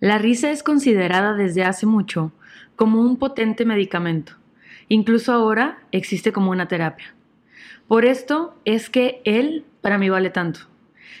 [0.00, 2.32] La risa es considerada desde hace mucho
[2.76, 4.34] como un potente medicamento.
[4.88, 7.14] Incluso ahora existe como una terapia.
[7.88, 10.60] Por esto es que él para mí vale tanto.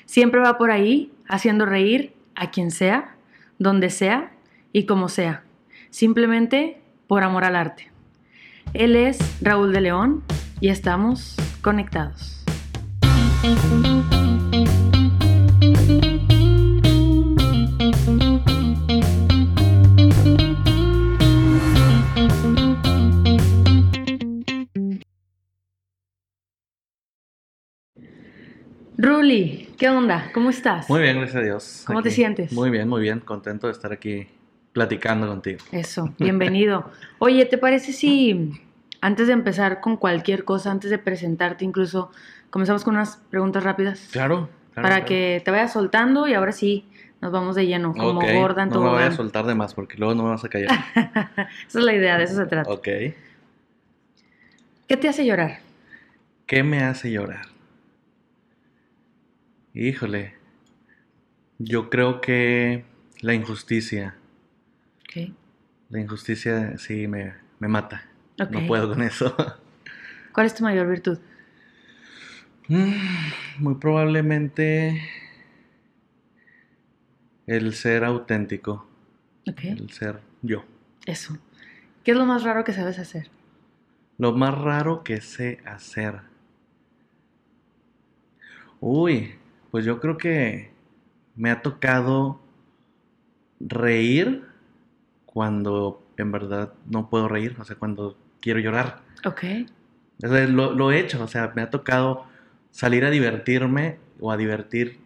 [0.04, 3.16] Siempre va por ahí haciendo reír a quien sea,
[3.58, 4.32] donde sea
[4.72, 5.42] y como sea.
[5.90, 7.90] Simplemente por amor al arte.
[8.74, 10.22] Él es Raúl de León
[10.60, 12.44] y estamos conectados.
[29.16, 30.30] Ruli, ¿qué onda?
[30.34, 30.90] ¿Cómo estás?
[30.90, 31.84] Muy bien, gracias a Dios.
[31.86, 32.52] ¿Cómo te sientes?
[32.52, 33.20] Muy bien, muy bien.
[33.20, 34.26] Contento de estar aquí
[34.74, 35.60] platicando contigo.
[35.72, 36.90] Eso, bienvenido.
[37.18, 38.60] Oye, ¿te parece si
[39.00, 42.10] antes de empezar con cualquier cosa, antes de presentarte incluso,
[42.50, 44.06] comenzamos con unas preguntas rápidas?
[44.12, 44.50] Claro.
[44.74, 45.06] claro para claro.
[45.06, 46.84] que te vayas soltando y ahora sí
[47.22, 49.72] nos vamos de lleno, como Ok, gorda en No me voy a soltar de más
[49.72, 50.68] porque luego no me vas a callar.
[51.66, 52.70] Esa es la idea, de eso se trata.
[52.70, 52.88] ok.
[54.86, 55.60] ¿Qué te hace llorar?
[56.44, 57.55] ¿Qué me hace llorar?
[59.76, 60.32] Híjole.
[61.58, 62.84] Yo creo que
[63.20, 64.16] la injusticia.
[65.02, 65.32] Ok.
[65.90, 68.08] La injusticia sí me, me mata.
[68.40, 68.50] Ok.
[68.50, 69.36] No puedo con eso.
[70.32, 71.18] ¿Cuál es tu mayor virtud?
[72.68, 72.94] Mm,
[73.58, 75.00] Muy probablemente
[77.46, 78.88] el ser auténtico,
[79.48, 79.64] Ok.
[79.64, 80.64] el ser yo.
[81.04, 81.38] Eso.
[82.02, 83.28] ¿Qué es lo más raro que sabes hacer?
[84.18, 86.20] Lo más raro que sé hacer.
[88.80, 89.34] Uy,
[89.76, 90.70] pues yo creo que
[91.34, 92.40] me ha tocado
[93.60, 94.42] reír
[95.26, 99.02] cuando en verdad no puedo reír, o sea, cuando quiero llorar.
[99.26, 99.44] Ok.
[100.24, 102.24] O sea, lo, lo he hecho, o sea, me ha tocado
[102.70, 104.98] salir a divertirme o a divertir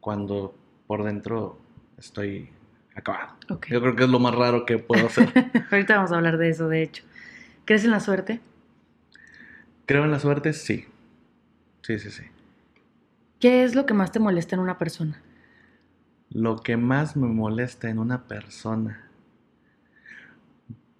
[0.00, 0.54] cuando
[0.86, 1.58] por dentro
[1.96, 2.50] estoy
[2.94, 3.30] acabado.
[3.48, 3.68] Ok.
[3.70, 5.32] Yo creo que es lo más raro que puedo hacer.
[5.70, 7.02] Ahorita vamos a hablar de eso, de hecho.
[7.64, 8.40] ¿Crees en la suerte?
[9.86, 10.84] Creo en la suerte, sí.
[11.80, 12.24] Sí, sí, sí.
[13.40, 15.20] ¿Qué es lo que más te molesta en una persona?
[16.30, 19.08] Lo que más me molesta en una persona.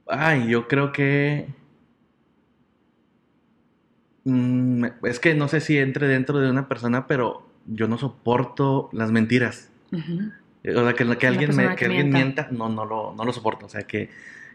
[0.07, 1.49] Ay, yo creo que...
[4.25, 8.89] Mm, es que no sé si entre dentro de una persona, pero yo no soporto
[8.93, 9.71] las mentiras.
[9.93, 12.43] O sea, que, que alguien, me, que que alguien mienta.
[12.45, 13.67] mienta, no, no lo, no lo soporto.
[13.67, 14.11] O sea, que,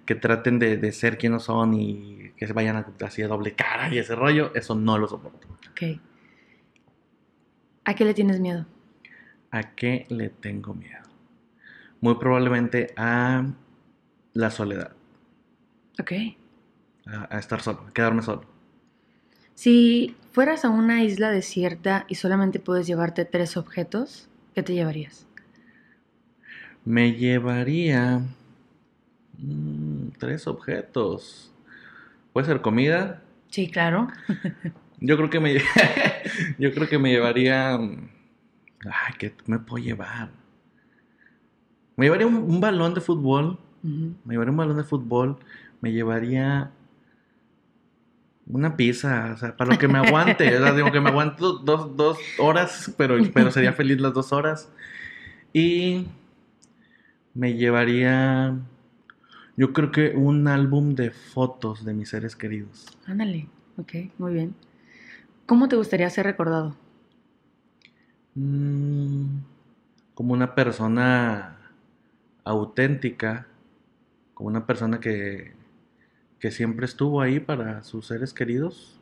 [0.06, 3.94] que traten de, de ser quienes son y que se vayan así a doble cara
[3.94, 5.48] y ese rollo, eso no lo soporto.
[5.72, 6.00] Ok.
[7.86, 8.66] ¿A qué le tienes miedo?
[9.52, 11.04] ¿A qué le tengo miedo?
[12.02, 13.46] Muy probablemente a
[14.34, 14.94] la soledad,
[16.00, 16.14] Ok.
[17.06, 18.44] a, a estar solo, a quedarme solo.
[19.56, 25.26] Si fueras a una isla desierta y solamente puedes llevarte tres objetos, ¿qué te llevarías?
[26.86, 28.22] Me llevaría
[29.40, 31.52] mm, tres objetos.
[32.34, 33.22] Puede ser comida.
[33.50, 34.08] Sí, claro.
[35.06, 35.56] Yo creo que me,
[36.58, 37.76] yo creo que me llevaría.
[37.76, 40.30] Ay, ¿qué me puedo llevar?
[41.98, 43.60] Me llevaría un, un balón de fútbol.
[43.84, 45.38] Me llevaría un balón de fútbol.
[45.82, 46.72] Me llevaría
[48.46, 50.58] una pizza, o sea, para lo que me aguante.
[50.58, 54.14] o sea, digo que me aguante do- dos, dos horas, pero, pero sería feliz las
[54.14, 54.70] dos horas.
[55.52, 56.08] Y
[57.34, 58.56] me llevaría,
[59.58, 62.86] yo creo que un álbum de fotos de mis seres queridos.
[63.06, 63.48] Ándale.
[63.78, 64.56] Ok, muy bien.
[65.46, 66.76] ¿Cómo te gustaría ser recordado?
[68.36, 69.40] Mm,
[70.14, 71.58] como una persona
[72.44, 73.48] auténtica,
[74.34, 75.54] como una persona que,
[76.40, 79.00] que siempre estuvo ahí para sus seres queridos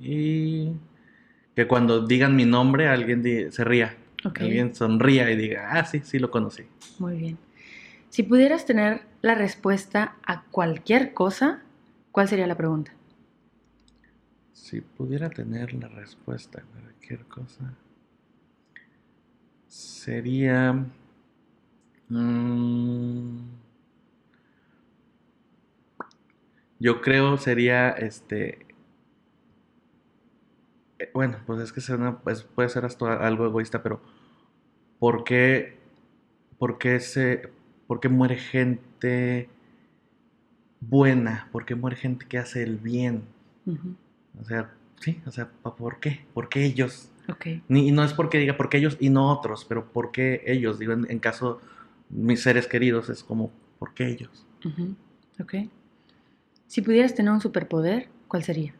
[0.00, 0.72] y
[1.54, 3.22] que cuando digan mi nombre alguien
[3.52, 6.64] se ría, alguien sonría y diga, ah, sí, sí lo conocí.
[6.98, 7.38] muy bien.
[8.10, 11.62] Si pudieras tener la respuesta a cualquier cosa,
[12.10, 12.92] ¿cuál sería la pregunta?
[14.62, 17.72] Si pudiera tener la respuesta a cualquier cosa,
[19.68, 20.74] sería...
[22.10, 23.38] mm,
[26.78, 28.66] yo creo sería este...
[30.98, 31.80] eh, Bueno, pues es que
[32.24, 34.00] pues puede ser hasta algo egoísta, pero
[34.98, 35.78] ¿por qué,
[36.58, 37.50] por qué se,
[37.86, 39.48] por qué muere gente
[40.80, 41.48] buena?
[41.52, 43.22] ¿Por qué muere gente que hace el bien?
[43.66, 43.94] Ujú.
[44.40, 44.70] O sea,
[45.00, 46.24] sí, o sea, ¿pa- ¿por qué?
[46.34, 47.10] ¿Por qué ellos?
[47.28, 50.10] Ok, Ni, y no es porque diga por qué ellos y no otros, pero ¿por
[50.12, 50.78] qué ellos?
[50.78, 51.60] Digo, en, en caso,
[52.10, 54.46] mis seres queridos es como, ¿por qué ellos?
[54.64, 54.94] ujú,
[55.40, 55.54] ok.
[56.68, 58.72] Si pudieras tener un superpoder, ¿cuál sería?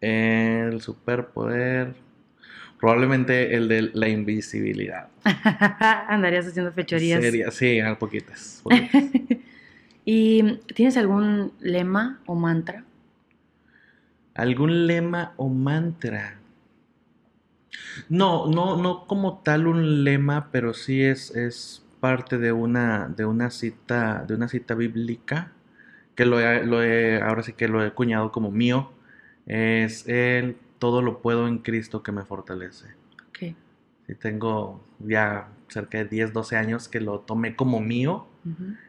[0.00, 1.94] El superpoder.
[2.78, 5.08] Probablemente el de la invisibilidad.
[6.08, 7.22] Andarías haciendo fechorías.
[7.22, 8.60] Sería, sí, a poquitas.
[8.62, 9.04] poquitas.
[10.04, 12.84] ¿Y tienes algún lema o mantra?
[14.44, 16.24] ¿Algún lema o mantra?
[18.08, 23.24] No, no, no como tal un lema, pero sí es, es parte de una, de
[23.24, 25.52] una cita, de una cita bíblica,
[26.14, 28.92] que lo he, lo he- ahora sí que lo he cuñado como mío.
[29.46, 32.88] Es el todo lo puedo en Cristo que me fortalece.
[33.28, 33.42] Ok.
[34.06, 38.26] Sí, tengo ya cerca de 10, 12 años que lo tomé como mío.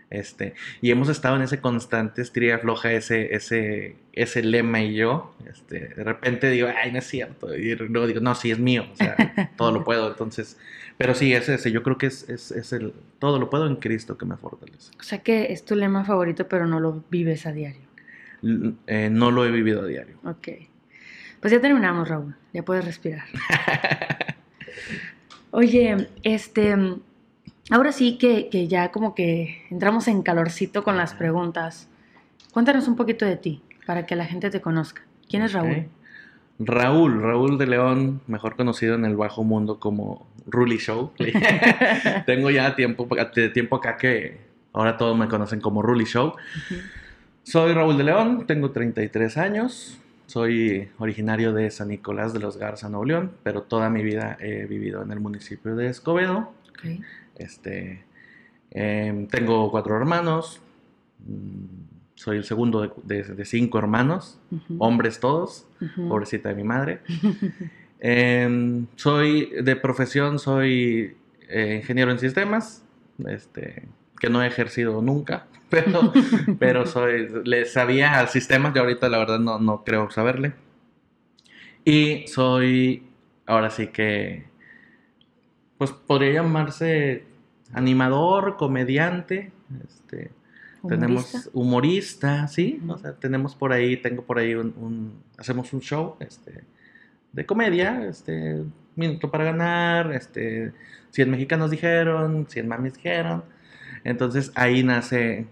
[0.10, 5.34] Este, y hemos estado en ese constante estría floja, ese, ese, ese lema y yo.
[5.50, 7.56] Este, de repente digo, ay, no es cierto.
[7.56, 8.86] Y luego digo, no, sí es mío.
[8.92, 10.10] O sea, todo lo puedo.
[10.10, 10.58] Entonces,
[10.98, 11.72] pero sí, es ese.
[11.72, 14.92] Yo creo que es, es, es el todo lo puedo en Cristo que me fortalece.
[15.00, 17.88] O sea que es tu lema favorito, pero no lo vives a diario.
[18.44, 20.18] L- eh, no lo he vivido a diario.
[20.26, 20.48] Ok.
[21.40, 22.36] Pues ya terminamos, Raúl.
[22.54, 23.26] Ya puedes respirar.
[25.52, 26.76] Oye, este,
[27.72, 31.90] ahora sí que, que ya como que entramos en calorcito con las preguntas.
[32.54, 35.04] Cuéntanos un poquito de ti, para que la gente te conozca.
[35.30, 35.88] ¿Quién es Raúl?
[36.60, 41.14] Raúl, Raúl de León, mejor conocido en el bajo mundo como Ruli Show.
[42.26, 44.40] Tengo ya tiempo, de tiempo acá que
[44.74, 46.34] ahora todos me conocen como Ruli Show.
[47.44, 49.98] Soy Raúl de León, tengo 33 años,
[50.28, 54.66] soy originario de San Nicolás de los Garza, Nuevo León, pero toda mi vida he
[54.66, 56.54] vivido en el municipio de Escobedo.
[57.42, 58.04] Este,
[58.72, 60.62] em, tengo cuatro hermanos,
[61.20, 61.66] mm,
[62.16, 64.40] soy el segundo de, de- de cinco hermanos,
[64.78, 65.66] hombres todos,
[66.08, 67.00] pobrecita de mi madre.
[68.04, 71.16] Em, soy de profesión, soy
[71.50, 72.84] eh, ingeniero en sistemas,
[73.28, 73.88] este,
[74.20, 76.12] que no he ejercido nunca, pero,
[76.60, 80.54] pero soy, le sabía a sistemas, yo ahorita la verdad no, no creo saberle.
[81.86, 83.04] Y soy,
[83.46, 84.46] ahora sí que,
[85.78, 87.24] pues podría llamarse
[87.74, 89.52] animador, comediante,
[89.86, 90.32] este,
[90.88, 92.48] tenemos ¿Humorista?
[92.48, 96.64] sí, o sea, tenemos por ahí, tengo por ahí un, un- hacemos un show, este,
[97.34, 98.64] de comedia, este,
[98.96, 100.74] minuto para ganar, este,
[101.12, 103.44] 100 mexicanos dijeron, 100 mamis dijeron,
[104.04, 105.48] entonces ahí nace,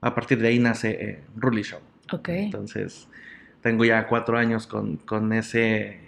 [0.00, 1.80] a partir de ahí nace eh, Ruli Show,
[2.12, 2.28] Ok.
[2.28, 3.08] entonces
[3.62, 6.07] tengo ya cuatro años con, con ese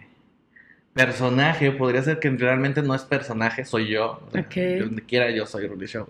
[0.92, 4.56] personaje, podría ser que realmente no es personaje, soy yo, o sea, Ok.
[4.78, 6.08] donde quiera yo soy Ruli Show,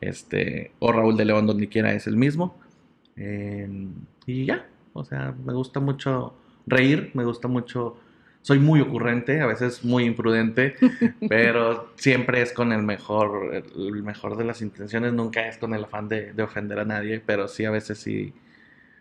[0.00, 2.58] este, o Raúl de León, donde quiera es el mismo,
[3.16, 3.68] Eh,
[4.26, 6.34] y ya, o sea, me gusta mucho
[6.66, 7.96] reír, me gusta mucho,
[8.42, 10.76] soy muy ocurrente, a veces muy imprudente,
[11.28, 15.84] pero siempre es con el mejor, el mejor de las intenciones, nunca es con el
[15.84, 18.34] afán de, de ofender a nadie, pero sí a veces sí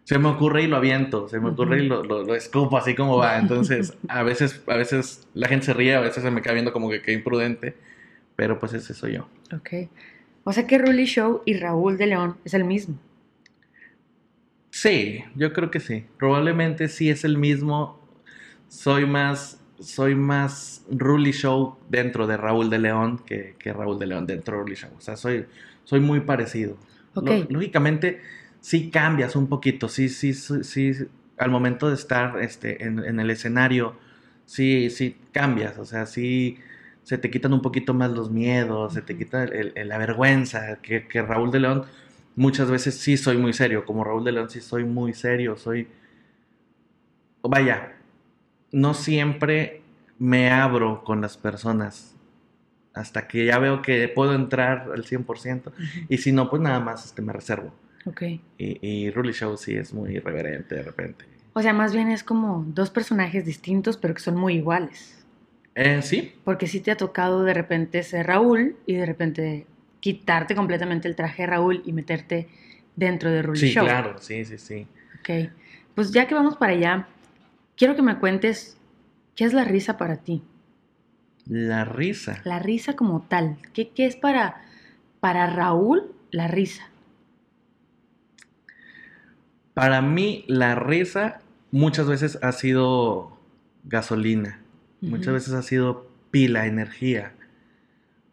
[0.06, 2.96] se me ocurre y lo aviento, se me ocurre y lo, lo, lo escupo así
[2.96, 6.42] como va, entonces a veces, a veces la gente se ríe, a veces se me
[6.42, 7.75] queda viendo como que, que imprudente,
[8.38, 9.28] pero pues ese soy yo.
[9.54, 9.90] Ok.
[10.46, 12.98] O sea que Ruli Show y Raúl de León es el mismo.
[14.69, 16.06] Sí, yo creo que sí.
[16.18, 18.00] Probablemente sí es el mismo.
[18.68, 24.07] Soy más, soy más Ruli Show dentro de Raúl de León que, que Raúl de
[24.07, 24.92] León dentro de Ruli Show.
[24.98, 25.46] O sea, soy,
[25.86, 26.75] soy muy parecido.
[27.13, 27.25] Ok.
[27.28, 28.22] Lo- lógicamente,
[28.65, 29.88] sí cambias un poquito.
[29.89, 31.07] Sí, sí, sí, sí,
[31.38, 33.95] Al momento de estar este, en, en el escenario,
[34.45, 35.77] sí, sí cambias.
[35.77, 36.57] O sea, sí
[37.03, 40.77] se te quitan un poquito más los miedos, se te quita el- el- la vergüenza.
[40.81, 41.83] Que, que Raúl de León
[42.35, 45.87] muchas veces sí soy muy serio, como Raúl de León sí soy muy serio, soy...
[47.44, 47.94] Vaya,
[48.71, 49.83] no siempre
[50.19, 52.16] me abro con las personas
[52.94, 56.07] hasta que ya veo que puedo entrar al 100% Ujú.
[56.09, 57.73] y si no, pues nada más este, me reservo.
[58.06, 58.21] Ok.
[58.57, 61.26] Y, y Rully Show sí es muy irreverente de repente.
[61.54, 65.26] O sea, más bien es como dos personajes distintos, pero que son muy iguales.
[65.76, 69.68] Eh, sí, Porque sí te ha tocado de repente ser Raúl y de repente
[70.00, 72.47] quitarte completamente el traje de Raúl y meterte
[72.95, 73.83] dentro de Ruli sí, Show.
[73.83, 74.88] claro, sí, sí, sí.
[75.19, 75.52] Ok.
[75.95, 77.07] Pues ya que vamos para allá,
[77.76, 78.78] quiero que me cuentes
[79.35, 80.44] qué es la risa para ti.
[81.45, 82.42] La risa.
[82.44, 83.57] La risa como tal.
[83.74, 84.62] ¿Qué, qué es para,
[85.19, 86.90] para Raúl la risa?
[89.75, 93.37] Para mí, la risa muchas veces ha sido
[93.83, 94.59] gasolina.
[95.01, 95.33] Muchas Ujú.
[95.35, 97.33] veces ha sido pila, energía.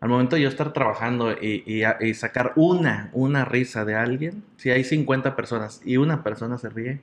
[0.01, 3.95] Al momento de yo estar trabajando y, y a- y sacar una, una risa de
[3.95, 7.01] alguien, si hay 50 personas y una persona se ríe,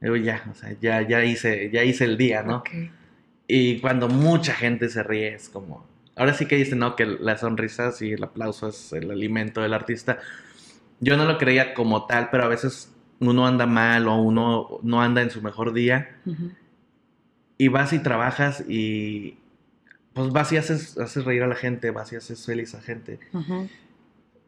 [0.00, 2.56] digo ya, o sea, ya, ya, hice, ya hice el día, ¿no?
[2.58, 2.70] Ok.
[3.46, 5.86] Y cuando mucha gente se ríe es como...
[6.16, 6.96] Ahora sí que dicen, ¿no?
[6.96, 10.18] Que las sonrisas y el aplauso es el alimento del artista.
[11.00, 12.92] Yo no lo creía como tal, pero a veces
[13.30, 16.16] uno anda mal o uno no anda en su mejor día
[17.58, 19.38] y vas y trabajas y,
[20.14, 22.82] pues vas y haces, haces reír a la gente, vas y haces feliz a la
[22.82, 23.20] gente.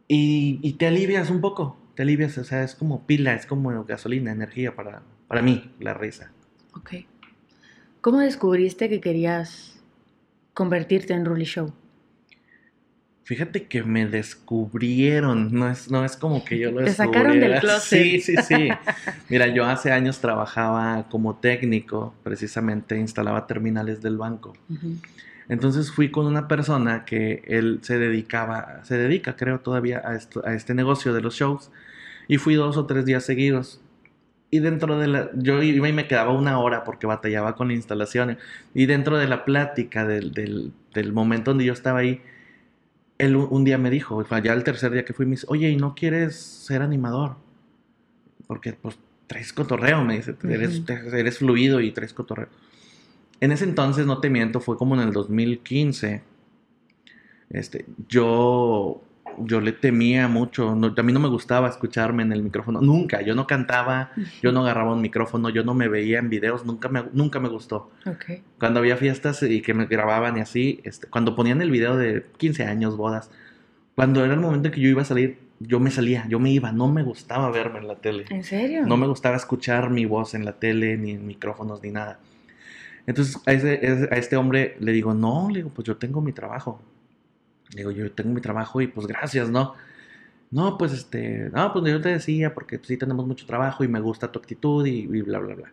[0.08, 4.32] Y te alivias un poco, te alivias, o sea, es como pila, es como gasolina,
[4.32, 6.32] energía para, para mí, la risa.
[6.74, 6.90] Ok.
[8.00, 9.80] ¿Cómo descubriste que querías
[10.52, 11.72] convertirte en Rully Show?
[13.24, 17.58] Fíjate que me descubrieron, no es, no es como que yo lo Te sacaron del
[17.58, 18.02] closet.
[18.02, 18.68] Sí, sí, sí.
[19.30, 24.52] Mira, yo hace años trabajaba como técnico, precisamente instalaba terminales del banco.
[24.68, 24.98] Ujú.
[25.48, 30.46] Entonces fui con una persona que él se dedicaba, se dedica creo todavía a, esto,
[30.46, 31.70] a este negocio de los shows.
[32.28, 33.80] Y fui dos o tres días seguidos.
[34.50, 37.74] Y dentro de la, yo iba y me quedaba una hora porque batallaba con la
[37.74, 38.36] instalación.
[38.74, 42.20] Y dentro de la plática del, del, del momento donde yo estaba ahí,
[43.24, 45.76] él un, día me dijo, ya el tercer día que fui, me dice, oye, ¿y
[45.76, 47.36] no quieres ser animador?
[48.46, 52.48] Porque pues traes cotorreo, me dice, eres fluido y traes cotorreo.
[53.40, 56.22] En ese entonces, no te miento, fue como en el 2015.
[57.50, 59.02] Este, yo,
[59.40, 60.74] yo le temía mucho.
[60.74, 62.80] no- a mí no me gustaba escucharme en el micrófono.
[62.80, 63.22] Nunca.
[63.22, 64.10] Yo no cantaba,
[64.42, 66.64] yo no agarraba un micrófono, yo no me veía en videos.
[66.64, 67.90] Nunca me, nunca me gustó.
[68.06, 68.40] Ok.
[68.58, 72.24] Cuando había fiestas y que me grababan y así, este, cuando ponían el video de
[72.36, 73.30] 15 años, bodas,
[73.94, 76.50] cuando era el momento en que yo iba a salir, yo me salía, yo me
[76.50, 76.72] iba.
[76.72, 78.24] No me gustaba verme en la tele.
[78.30, 78.84] ¿En serio?
[78.86, 82.18] No me gustaba escuchar mi voz en la tele, ni en micrófonos, ni nada.
[83.06, 86.32] Entonces a, ese- a este hombre le digo, no, le digo, pues yo tengo mi
[86.32, 86.80] trabajo.
[87.74, 89.74] Digo, yo tengo mi trabajo y pues gracias, ¿no?
[90.50, 93.88] No, pues este, no, pues yo te decía, porque pues, sí tenemos mucho trabajo y
[93.88, 95.72] me gusta tu actitud y, y bla, bla, bla.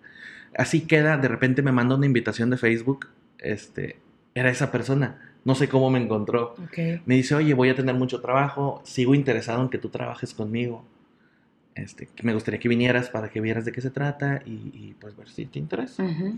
[0.58, 3.98] Así queda, de repente me manda una invitación de Facebook, este,
[4.34, 6.56] era esa persona, no sé cómo me encontró.
[6.64, 7.04] Ok.
[7.06, 10.84] Me dice, oye, voy a tener mucho trabajo, sigo interesado en que tú trabajes conmigo.
[11.76, 15.16] Este, me gustaría que vinieras para que vieras de qué se trata y, y, pues
[15.16, 16.04] ver si te interesa.
[16.04, 16.38] Ujú.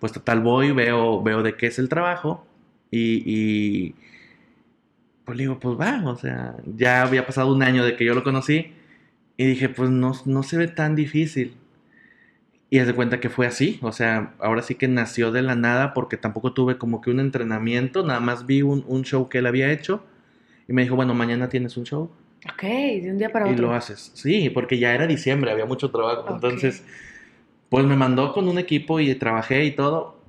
[0.00, 2.44] Pues total voy, veo, veo de qué es el trabajo
[2.90, 3.94] y, y,
[5.24, 8.14] pues le digo, pues va, o sea, ya había pasado un año de que yo
[8.14, 8.72] lo conocí
[9.38, 11.56] y dije, pues no, no se ve tan difícil.
[12.70, 15.92] Y de cuenta que fue así, o sea, ahora sí que nació de la nada
[15.92, 19.46] porque tampoco tuve como que un entrenamiento, nada más vi un, un show que él
[19.46, 20.04] había hecho
[20.68, 22.10] y me dijo, bueno, mañana tienes un show
[22.48, 22.62] Ok,
[23.02, 23.56] de un día para y otro.
[23.56, 24.12] lo haces.
[24.14, 26.26] Sí, porque ya era diciembre, había mucho trabajo.
[26.26, 26.32] Ok.
[26.32, 26.84] Entonces,
[27.70, 30.20] pues me mandó con un equipo y trabajé y todo.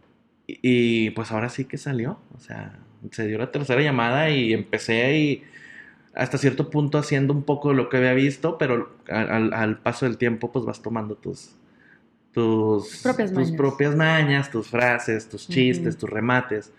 [0.48, 0.60] Y,
[1.08, 2.20] y, pues ahora sí que salió.
[2.36, 2.80] O sea,
[3.12, 5.44] se dio la tercera llamada y empecé y
[6.14, 10.52] hasta cierto punto haciendo un poco lo que había visto, pero al, paso del tiempo
[10.52, 11.56] pues vas tomando tus
[12.32, 13.58] tus propias tus mañas.
[13.58, 16.72] propias mañas, tus frases, tus chistes, tus remates.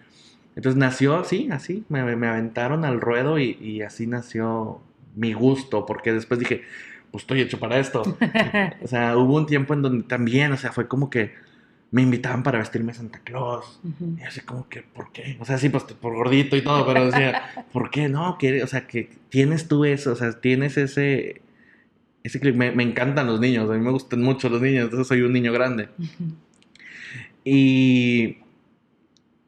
[0.57, 4.81] Entonces nació así, así, me, me aventaron al ruedo y, y así nació
[5.14, 6.62] mi gusto, porque después dije,
[7.11, 8.02] pues estoy hecho para esto.
[8.83, 11.33] O sea, hubo un tiempo en donde también, o sea, fue como que
[11.94, 13.78] me invitaban para vestirme Santa Claus.
[13.84, 14.16] Ujú.
[14.18, 15.36] Y así como que, ¿por qué?
[15.38, 18.36] O sea, sí, pues por gordito y todo, pero decía, ¿por qué no?
[18.36, 21.40] O sea, que tienes tú eso, o sea, tienes ese...
[22.24, 22.56] ese clip.
[22.56, 25.32] me, me encantan los niños, a mí me gustan mucho los niños, entonces soy un
[25.32, 25.88] niño grande.
[27.44, 28.38] Y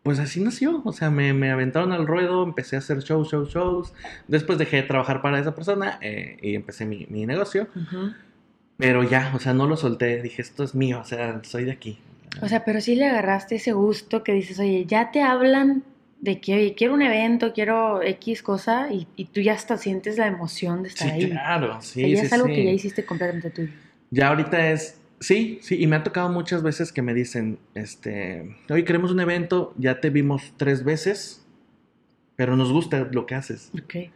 [0.04, 3.52] pues así nació, o sea, me, me aventaron al ruedo, empecé a hacer shows, shows,
[3.52, 3.92] shows.
[4.28, 7.66] Después dejé de trabajar para esa persona eh, y empecé mi, mi negocio.
[8.76, 11.72] Pero ya, o sea, no lo solté, dije, esto es mío, o sea, soy de
[11.72, 11.98] aquí.
[12.42, 15.84] O sea, pero sí le agarraste ese gusto que dices, oye, ya te hablan
[16.20, 20.18] de que, oye, quiero un evento, quiero X cosa, y, y tú ya hasta sientes
[20.18, 21.30] la emoción de estar sí, ahí.
[21.30, 22.54] claro, O sí, sea, ya sí, es algo sí.
[22.54, 23.72] que ya hiciste completamente tuyo.
[24.10, 28.56] Ya ahorita es, sí, sí, y me ha tocado muchas veces que me dicen, este,
[28.70, 31.44] hoy queremos un evento, ya te vimos tres veces,
[32.36, 33.70] pero nos gusta lo que haces.
[33.74, 34.10] Ok.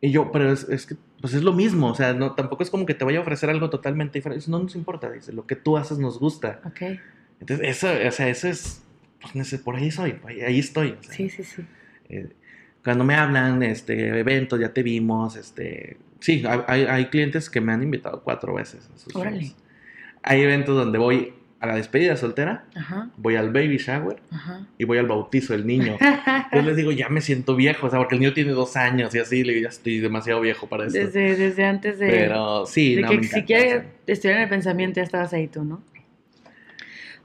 [0.00, 2.70] Y yo, pero es, es que, pues es lo mismo, o sea, no, tampoco es
[2.70, 5.56] como que te vaya a ofrecer algo totalmente diferente, no nos importa, dice, lo que
[5.56, 6.60] tú haces nos gusta.
[6.64, 6.82] Ok.
[7.40, 8.82] Entonces, eso, o sea, eso es,
[9.32, 10.16] pues, por ahí soy,
[10.46, 10.96] ahí, estoy.
[10.98, 11.62] o sea, Sí, sí, sí.
[12.08, 12.28] eh,
[12.84, 17.72] cuando me hablan, este, eventos, ya te vimos, este, sí, hay, hay- clientes que me
[17.72, 18.88] han invitado cuatro veces.
[18.94, 19.40] a sus Órale.
[19.42, 19.56] shows.
[20.22, 24.66] Hay eventos donde voy a la despedida soltera, Ajá, voy al baby shower ajá.
[24.78, 25.96] y voy al bautizo del niño.
[26.52, 29.12] Yo les digo, ya me siento viejo, o sea, porque el niño tiene dos años
[29.14, 30.98] y así, le digo, ya estoy demasiado viejo para esto.
[30.98, 33.90] Desde, desde antes de, Pero sí, de no, que me encanta, siquiera o sea.
[34.06, 35.82] estuviera en el pensamiento, ya estabas ahí tú, ¿no?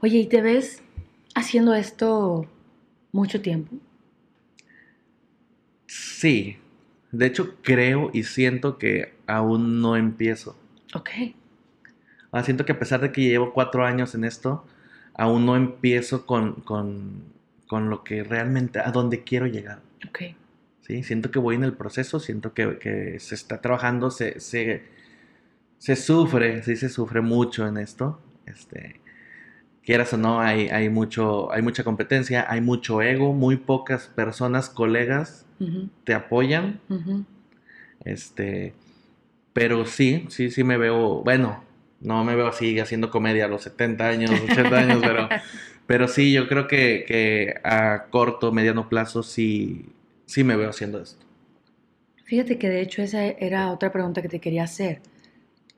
[0.04, 0.82] Oye, ¿y te ves
[1.34, 2.44] haciendo esto
[3.10, 3.74] mucho tiempo?
[5.86, 6.58] Sí,
[7.10, 10.58] de hecho creo y siento que aún no empiezo.
[10.94, 11.08] Ok.
[12.32, 14.66] Ah, siento que a pesar de que llevo cuatro años en esto,
[15.14, 17.22] aún no empiezo con, con,
[17.66, 19.80] con lo que realmente, a donde quiero llegar.
[20.06, 20.36] Ok.
[20.82, 21.02] ¿sí?
[21.02, 24.82] Siento que voy en el proceso, siento que, que se está trabajando, se, se,
[25.78, 28.20] se sufre, sí se sufre mucho en esto.
[28.44, 29.00] Este,
[29.84, 34.68] quieras o no, hay, hay, mucho, hay mucha competencia, hay mucho ego, muy pocas personas,
[34.70, 35.46] colegas,
[36.04, 36.80] te apoyan.
[38.04, 38.74] Este,
[39.52, 41.64] pero sí, sí, sí me veo, bueno,
[42.00, 45.28] no me veo así haciendo comedia a los 70 años, 80 años, pero,
[45.86, 49.86] pero sí, yo creo que, que a corto, mediano plazo sí,
[50.26, 51.24] sí me veo haciendo esto.
[52.24, 55.00] Fíjate que de hecho esa era otra pregunta que te quería hacer.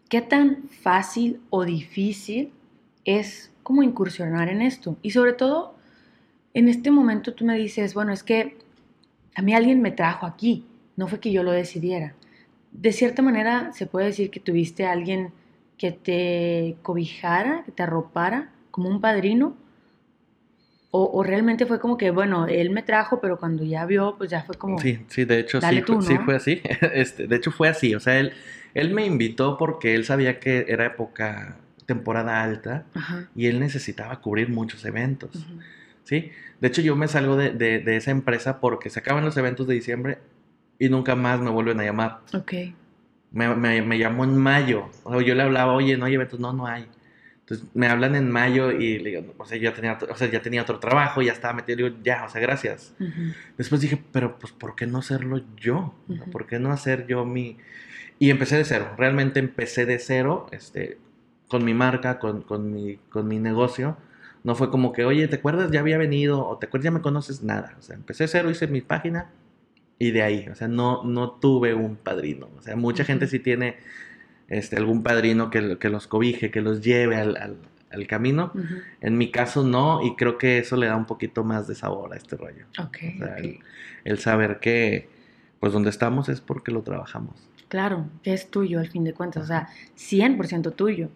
[0.08, 2.52] ¿Qué tan fácil o difícil
[3.04, 4.96] es como incursionar en esto?
[5.02, 5.74] Y sobre todo,
[6.54, 8.56] en este momento tú me dices, bueno, es que
[9.34, 12.14] a mí alguien me trajo aquí, no fue que yo lo decidiera.
[12.70, 15.32] De cierta manera se puede decir que tuviste a alguien
[15.78, 19.56] que te cobijara, que te arropara, como un padrino.
[20.92, 24.30] O, o realmente fue como que, bueno, él me trajo, pero cuando ya vio, pues
[24.30, 24.78] ya fue como...
[24.78, 26.62] Sí, sí, de hecho sí, tú, sí fue así.
[26.94, 28.32] Este, de hecho fue así, o sea, él,
[28.74, 33.28] él me invitó porque él sabía que era época, temporada alta, Ajá.
[33.34, 35.46] y él necesitaba cubrir muchos eventos.
[36.04, 36.30] ¿sí?
[36.60, 39.66] De hecho, yo me salgo de, de- de esa empresa porque se acaban los eventos
[39.66, 40.18] de diciembre
[40.78, 42.20] y nunca más me vuelven a llamar.
[42.34, 42.52] Ok.
[43.32, 44.88] Me, me- me llamó en mayo.
[45.04, 46.86] O sea, yo le hablaba, oye, no hay eventos, no, no hay.
[47.40, 50.28] Entonces me hablan en mayo y le digo, o sea, yo ya tenía, o sea,
[50.28, 52.92] ya tenía otro trabajo, ya estaba metido, digo, ya, o sea, gracias.
[53.56, 55.94] Después dije, pero pues, ¿por qué no hacerlo yo?
[56.32, 57.56] ¿Por qué no hacer yo mi...?
[58.18, 60.98] Y empecé de cero, realmente empecé de cero, este,
[61.48, 63.96] con mi marca, con, con mi, con mi negocio.
[64.44, 65.70] No fue como que, oye, ¿te acuerdas?
[65.70, 66.84] Ya había venido, o ¿te acuerdas?
[66.84, 67.74] Ya me conoces, nada.
[67.78, 69.30] O sea, empecé cero, hice mi página
[69.98, 72.48] y de ahí, o sea, no, no tuve un padrino.
[72.58, 73.76] O sea, mucha gente sí tiene
[74.48, 77.56] este, algún padrino que, que los cobije, que los lleve al, al-
[77.90, 78.52] al camino.
[78.54, 78.64] Ujú.
[79.00, 82.12] En mi caso no, y creo que eso le da un poquito más de sabor
[82.12, 82.66] a este rollo.
[82.78, 83.38] Ok, O sea, ok.
[83.38, 83.58] el,
[84.04, 85.08] el saber que,
[85.60, 87.48] pues, donde estamos es porque lo trabajamos.
[87.68, 91.08] Claro, que es tuyo al fin de cuentas, o sea, 100% tuyo.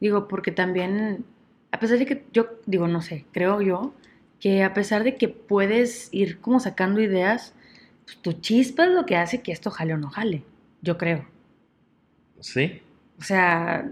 [0.00, 1.24] Digo, porque también,
[1.72, 3.94] a pesar de que yo, digo, no sé, creo yo,
[4.40, 7.54] que a pesar de que puedes ir como sacando ideas,
[8.04, 10.44] pues tu chispa es lo que hace que esto jale o no jale,
[10.82, 11.26] yo creo.
[12.40, 12.80] ¿Sí?
[13.18, 13.90] O sea,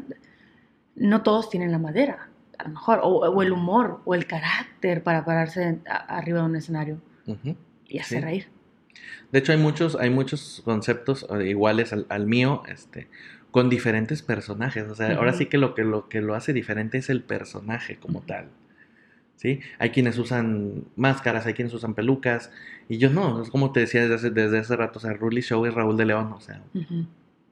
[0.95, 5.03] no todos tienen la madera, a lo mejor, o, o el humor, o el carácter
[5.03, 6.99] para pararse a- arriba de un escenario
[7.89, 8.25] y hacer Sí.
[8.25, 8.47] reír.
[9.33, 13.09] De hecho, hay muchos, hay muchos conceptos eh, iguales al, al mío, este,
[13.57, 14.87] con diferentes personajes.
[14.87, 17.97] O sea, ahora sí que lo que lo que lo hace diferente es el personaje
[17.97, 18.51] como tal.
[19.37, 19.61] ¿Sí?
[19.79, 22.53] Hay quienes usan máscaras, hay quienes usan pelucas,
[22.87, 25.41] y yo no, es como te decía desde hace, desde hace rato, o sea, Rully
[25.41, 26.61] Show es Raúl de León, o sea,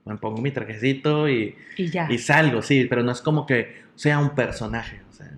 [0.05, 2.07] me pongo mi trajecito y, Y ya.
[2.11, 5.31] y salgo, sí, pero no es como que sea un personaje, o sea,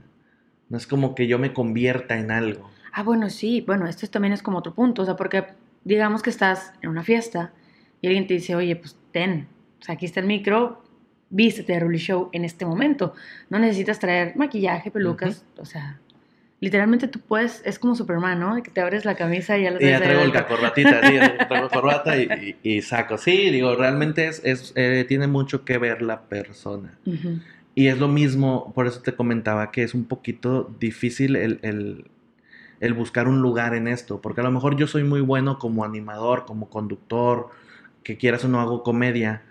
[0.68, 2.68] no es como que yo me convierta en algo.
[2.92, 5.44] Ah, bueno, sí, bueno, esto también es como otro punto, o sea, porque
[5.84, 7.52] digamos que estás en una fiesta
[8.00, 9.46] y alguien te dice, oye, pues ten,
[9.86, 10.82] sea, aquí está el micro,
[11.30, 13.14] vístete de Rully Show en este momento.
[13.50, 15.98] No necesitas traer maquillaje, pelucas, o sea,
[16.60, 18.62] literalmente tú puedes, es como Superman, ¿no?
[18.62, 20.48] Que te abres la camisa y ya lo Y ya traigo el adentro.
[20.56, 21.14] corbatita, sí,
[21.48, 23.18] traigo corbata y, y- y saco.
[23.18, 26.98] Sí, digo, realmente es, es, eh, tiene mucho que ver la persona.
[27.04, 27.40] Ujú,
[27.74, 32.06] Y es lo mismo, por eso te comentaba que es un poquito difícil el, el-
[32.80, 35.84] el buscar un lugar en esto, porque a lo mejor yo soy muy bueno como
[35.84, 37.48] animador, como conductor,
[38.02, 39.42] que quieras o no hago comedia.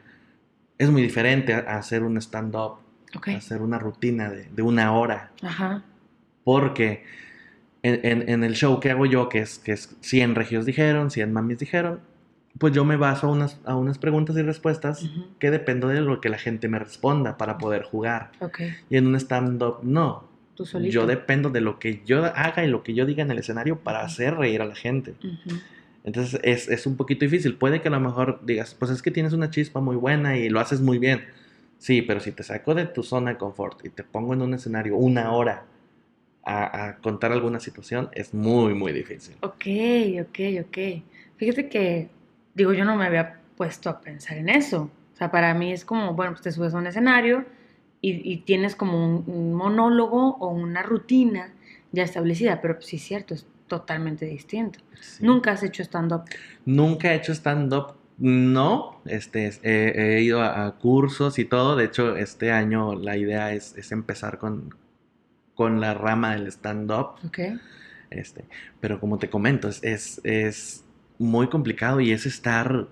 [0.78, 2.78] Es muy diferente a, a hacer un stand-up,
[3.16, 5.32] Ok, a hacer una rutina de, de una hora.
[5.42, 5.84] ajá,
[6.44, 7.04] Porque
[7.84, 11.12] en, en- en el show que hago yo, que es, que es 100 regios dijeron,
[11.12, 12.02] 100 mamis dijeron,
[12.58, 15.10] pues yo me baso a unas, a unas preguntas y respuestas
[15.40, 18.32] que dependo de lo que la gente me responda para poder jugar.
[18.90, 20.28] Y en un stand-up, no.
[20.56, 20.94] tú solito.
[20.94, 23.80] Yo dependo de lo que yo haga y lo que yo diga en el escenario
[23.80, 25.16] para hacer reír a la gente.
[26.06, 27.58] Entonces es, es un poquito difícil.
[27.58, 30.50] Puede que a lo mejor digas, pues es que tienes una chispa muy buena y
[30.50, 31.26] lo haces muy bien.
[31.80, 34.54] Sí, pero si te saco de tu zona de confort y te pongo en un
[34.54, 35.66] escenario una hora
[36.44, 39.36] a, a contar alguna situación, es muy, muy difícil.
[39.42, 39.66] Ok,
[40.22, 40.78] ok, ok.
[41.38, 42.10] Fíjate que,
[42.54, 44.92] digo, yo no me había puesto a pensar en eso.
[45.14, 47.46] O sea, para mí es como, bueno, pues te subes a un escenario
[48.00, 51.52] y, y tienes como un, un monólogo o una rutina
[51.92, 54.80] ya establecida, pero pues sí es cierto, es totalmente distinto.
[55.00, 55.26] Sí.
[55.26, 56.24] Nunca has hecho stand-up.
[56.66, 59.02] Nunca he hecho stand-up, no.
[59.06, 61.76] Este, es- he, ido a, a cursos y todo.
[61.76, 64.76] De hecho, este año la idea es, es empezar con,
[65.54, 67.16] con la rama del stand-up.
[68.10, 68.46] Este,
[68.80, 70.84] pero como te comento, es, es, es
[71.18, 72.88] muy complicado y es estar,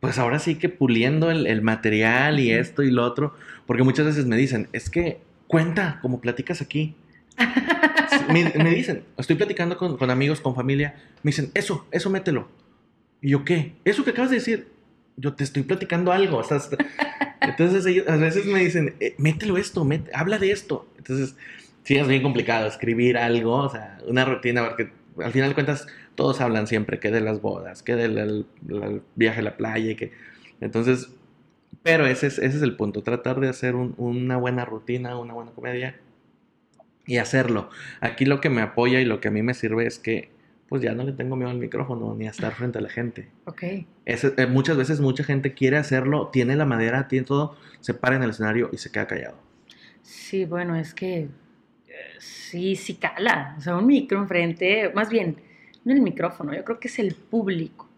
[0.00, 3.34] pues ahora sí que puliendo el, el material y esto y lo otro.
[3.66, 6.96] Porque muchas veces me dicen, es que cuenta como platicas aquí.
[8.32, 12.48] Me, me dicen, estoy platicando con, con amigos, con familia, me dicen, eso, eso mételo.
[13.20, 13.74] ¿Y yo qué?
[13.84, 14.68] Eso que acabas de decir,
[15.16, 16.38] yo te estoy platicando algo.
[16.38, 16.60] o sea,
[17.40, 20.88] entonces ellos a veces me dicen, "Eh, mételo esto, habla de esto.
[20.98, 21.36] Entonces
[21.84, 24.90] sí es bien complicado escribir algo, o sea, una rutina, porque
[25.22, 28.46] al final de cuentas todos hablan siempre que de las bodas, que del
[29.16, 30.12] viaje a la playa, que
[30.60, 31.10] entonces,
[31.82, 35.50] pero ese es, ese es el punto, tratar de hacer una buena rutina, una buena
[35.52, 35.96] comedia
[37.06, 37.70] y hacerlo.
[38.00, 40.30] Aquí lo que me apoya y lo que a mí me sirve es que
[40.68, 43.28] pues ya no le tengo miedo al micrófono ni a estar frente a la gente.
[43.44, 43.62] Ok.
[44.06, 48.22] Eh, muchas veces mucha gente quiere hacerlo, tiene la madera, tiene todo, se para en
[48.22, 49.36] el escenario y se queda callado.
[50.02, 51.28] Sí, bueno, es que
[52.18, 53.54] sí, sí cala.
[53.58, 55.36] O sea, un micro enfrente, más bien,
[55.84, 57.88] no el micrófono, yo creo que es el público.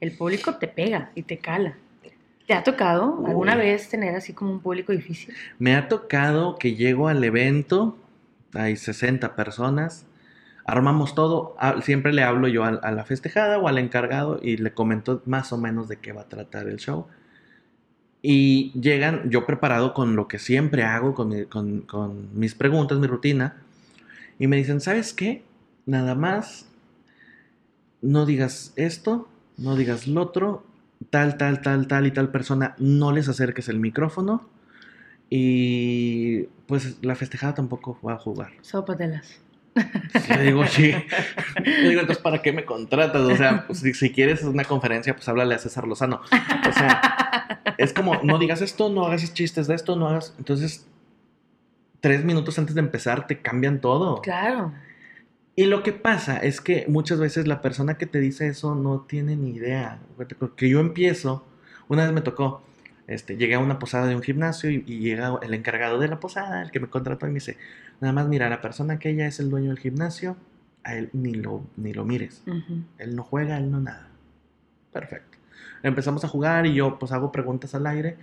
[0.00, 1.76] El público te pega y te cala.
[2.46, 5.34] ¿Te ha tocado alguna vez tener así como un público difícil?
[5.58, 7.96] Me ha tocado que llego al evento,
[8.54, 10.06] hay 60 personas,
[10.64, 15.22] armamos todo, siempre le hablo yo a, la festejada o al encargado y le comento
[15.26, 17.06] más o menos de qué va a tratar el show.
[18.22, 23.56] Y llegan, yo preparado con lo que siempre hago, con, mis preguntas, mi rutina,
[24.38, 25.44] y me dicen, ¿sabes qué?
[25.84, 26.66] Nada más,
[28.00, 30.64] no digas esto, no digas lo otro,
[31.10, 34.48] tal, tal, tal, tal y tal persona, no les acerques el micrófono.
[35.36, 38.52] Y pues la festejada tampoco va a jugar.
[38.60, 39.40] Sopatelas.
[40.28, 40.92] Le digo, sí.
[41.64, 43.20] Le digo, entonces, ¿para qué me contratas?
[43.20, 46.20] O sea, pues, si, quieres una conferencia, pues háblale a César Lozano.
[46.68, 50.36] O sea, es como, no digas esto, no hagas chistes de esto, no hagas.
[50.38, 50.86] Entonces,
[51.98, 54.22] tres minutos antes de empezar te cambian todo.
[54.22, 54.72] Claro.
[55.56, 59.00] Y lo que pasa es que muchas veces la persona que te dice eso no
[59.00, 59.98] tiene ni idea.
[60.56, 61.44] Que yo empiezo,
[61.88, 62.62] una vez me tocó,
[63.06, 66.62] este, llegué a una posada de un gimnasio y, llega el encargado de la posada,
[66.62, 67.58] el que me contrató, y me dice,
[68.00, 70.36] nada más mira, la persona que ella es el dueño del gimnasio,
[70.82, 72.42] a él ni lo, ni lo mires.
[72.98, 74.08] Él no juega, él no nada.
[74.92, 75.38] Perfecto.
[75.82, 78.16] Empezamos a jugar y yo pues hago preguntas al aire.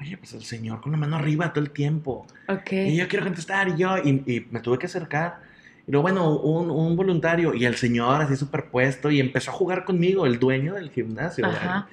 [0.00, 2.26] Oye, pues el señor con la mano arriba todo el tiempo.
[2.48, 2.72] Ok.
[2.72, 5.40] Y yo quiero contestar y yo, y, me tuve que acercar.
[5.86, 9.84] Y luego, bueno, un, un voluntario y el señor así superpuesto y empezó a jugar
[9.84, 11.46] conmigo, el dueño del gimnasio.
[11.46, 11.88] Ajá.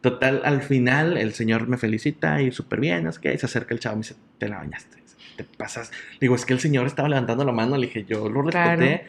[0.00, 3.80] Total, al final el señor me felicita y súper bien, es que se acerca el
[3.80, 4.98] chavo y me dice, te la bañaste,
[5.36, 5.90] te pasas.
[6.20, 9.06] Digo, es que el señor estaba levantando la mano, le dije, yo lo respeté.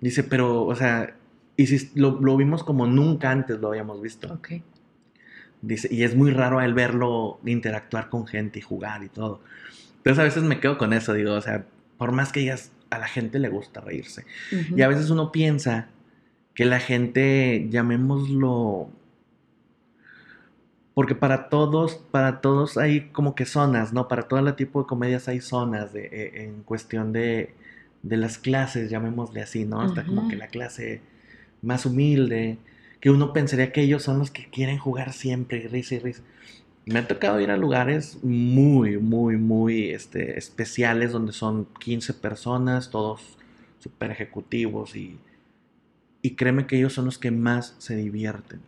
[0.00, 1.16] Dice, pero, o sea,
[1.56, 4.32] y si lo, lo, vimos como nunca antes lo habíamos visto.
[4.32, 4.52] Ok.
[5.60, 9.40] Dice, y es muy raro él verlo interactuar con gente y jugar y todo.
[9.96, 12.98] Entonces a veces me quedo con eso, digo, o sea, por más que digas, a
[12.98, 14.24] la gente le gusta reírse.
[14.74, 15.88] Y a veces uno piensa
[16.54, 18.90] que la gente, llamémoslo
[20.98, 24.08] porque para todos, para todos hay como que zonas, ¿no?
[24.08, 27.54] Para todo el tipo de comedias hay zonas de, eh, en cuestión de,
[28.02, 29.86] de, las clases, llamémosle así, ¿no?
[29.86, 31.00] Está como que la clase
[31.62, 32.58] más humilde,
[33.00, 36.22] que uno pensaría que ellos son los que quieren jugar siempre, risa y risa.
[36.84, 42.90] Me ha tocado ir a lugares muy, muy, muy este, especiales donde son 15 personas,
[42.90, 43.38] todos
[43.78, 45.16] súper ejecutivos y,
[46.22, 48.60] y créeme que ellos son los que más se divierten.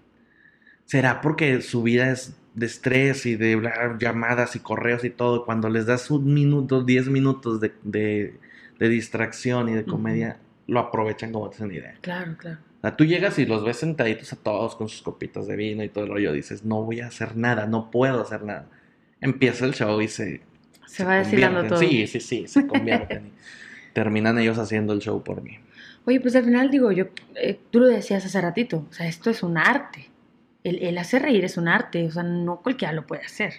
[0.91, 3.63] ¿Será porque su vida es de estrés y de
[4.01, 5.45] llamadas y correos y todo?
[5.45, 8.35] Cuando les das un minuto, diez minutos de,
[8.81, 11.95] distracción y de comedia, lo aprovechan como te idea.
[12.01, 12.59] Claro, claro.
[12.79, 15.85] O sea, tú llegas y los ves sentaditos a todos con sus copitas de vino
[15.85, 16.33] y todo el rollo.
[16.33, 18.67] Dices, no voy a hacer nada, no puedo hacer nada.
[19.21, 20.41] Empieza el show y se.
[20.89, 21.79] Se, va desfilando todo.
[21.79, 23.27] Sí, sí, sí, se convierten.
[23.29, 23.33] y
[23.93, 25.57] terminan ellos haciendo el show por mí.
[26.05, 27.05] Oye, pues al final digo, yo,
[27.37, 30.10] eh, tú lo decías hace ratito, o sea, esto es un arte
[30.65, 33.55] el, hacer reír es un arte, o sea, no cualquiera lo puede hacer.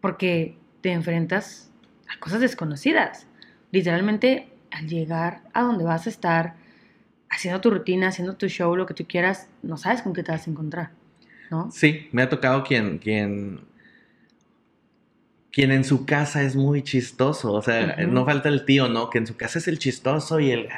[0.00, 1.70] Porque te enfrentas
[2.14, 3.26] a cosas desconocidas.
[3.70, 6.54] Literalmente, al llegar a donde vas a estar,
[7.30, 10.32] haciendo tu rutina, haciendo tu show, lo que tú quieras, no sabes con qué te
[10.32, 10.90] vas a encontrar,
[11.50, 11.70] ¿no?
[11.70, 13.60] Sí, me ha tocado quien, quien,
[15.50, 19.10] quien en su casa es muy chistoso, o sea, no falta el tío, ¿no?
[19.10, 20.68] Que en su casa es el chistoso y el...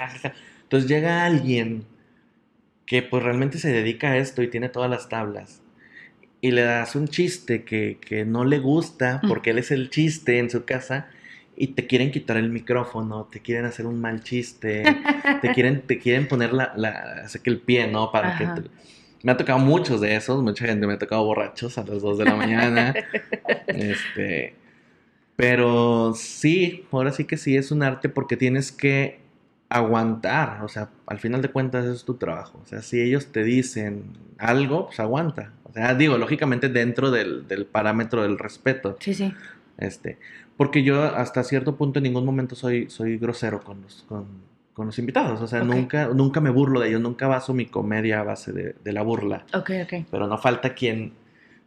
[0.62, 1.84] Entonces llega alguien
[2.86, 5.60] que pues realmente se dedica a esto y tiene todas las tablas.
[6.40, 9.28] Y le das un chiste que, no le gusta mm.
[9.28, 11.08] porque él es el chiste en su casa
[11.56, 14.84] y te quieren quitar el micrófono, te quieren hacer un mal chiste,
[15.42, 18.12] te quieren, te quieren poner la, la que el pie, ¿no?
[18.12, 18.46] Para que
[19.22, 22.18] Me ha tocado muchos de esos, mucha gente me ha tocado borrachos a las 2
[22.18, 22.94] de la mañana.
[23.66, 24.54] este,
[25.34, 29.25] pero sí, ahora sí que sí es un arte porque tienes que
[29.68, 33.26] aguantar, o sea, al final de cuentas eso es tu trabajo, o sea, si ellos
[33.32, 34.04] te dicen
[34.38, 38.96] algo, pues aguanta, o sea, digo, lógicamente dentro del, parámetro del respeto.
[39.00, 39.34] Sí, sí.
[39.78, 40.18] Este,
[40.56, 44.26] porque yo hasta cierto punto en ningún momento soy, soy grosero con los, con,
[44.86, 48.22] los invitados, o sea, nunca, nunca me burlo de ellos, nunca baso mi comedia a
[48.22, 49.44] base de, la burla.
[49.52, 50.06] Ok, ok.
[50.10, 51.12] Pero no falta quien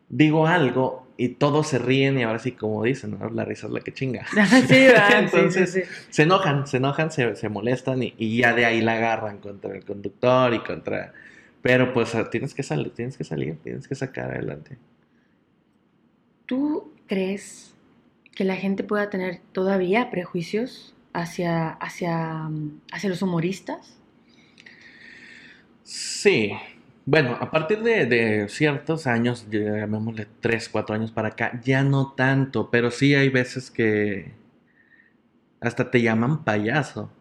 [0.09, 3.29] digo algo y todos se ríen y ahora sí, como dicen, ¿no?
[3.29, 4.25] la risa es la que chinga.
[4.67, 4.88] sí.
[5.13, 6.05] Entonces, sí, sí, sí.
[6.10, 9.75] se enojan, se enojan, se, se molestan y, y ya de ahí la agarran contra
[9.75, 11.13] el conductor y contra...
[11.62, 14.77] Pero pues tienes que salir, tienes que salir, tienes que sacar adelante.
[16.45, 17.75] ¿Tú crees
[18.34, 22.49] que la gente pueda tener todavía prejuicios hacia, hacia,
[22.93, 23.97] hacia los humoristas?
[25.84, 26.53] Sí.
[27.10, 32.13] Bueno, a partir de, de ciertos años, llamémosle 3, 4 años para acá, ya no
[32.15, 34.32] tanto, pero sí hay veces que
[35.60, 37.12] hasta te llaman payaso.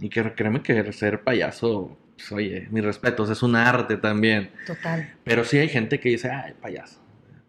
[0.00, 4.50] Y que créeme que ser payaso, pues, oye, mis respetos, es un arte también.
[4.66, 5.12] Total.
[5.24, 7.00] Pero sí hay gente que dice, ay, payaso,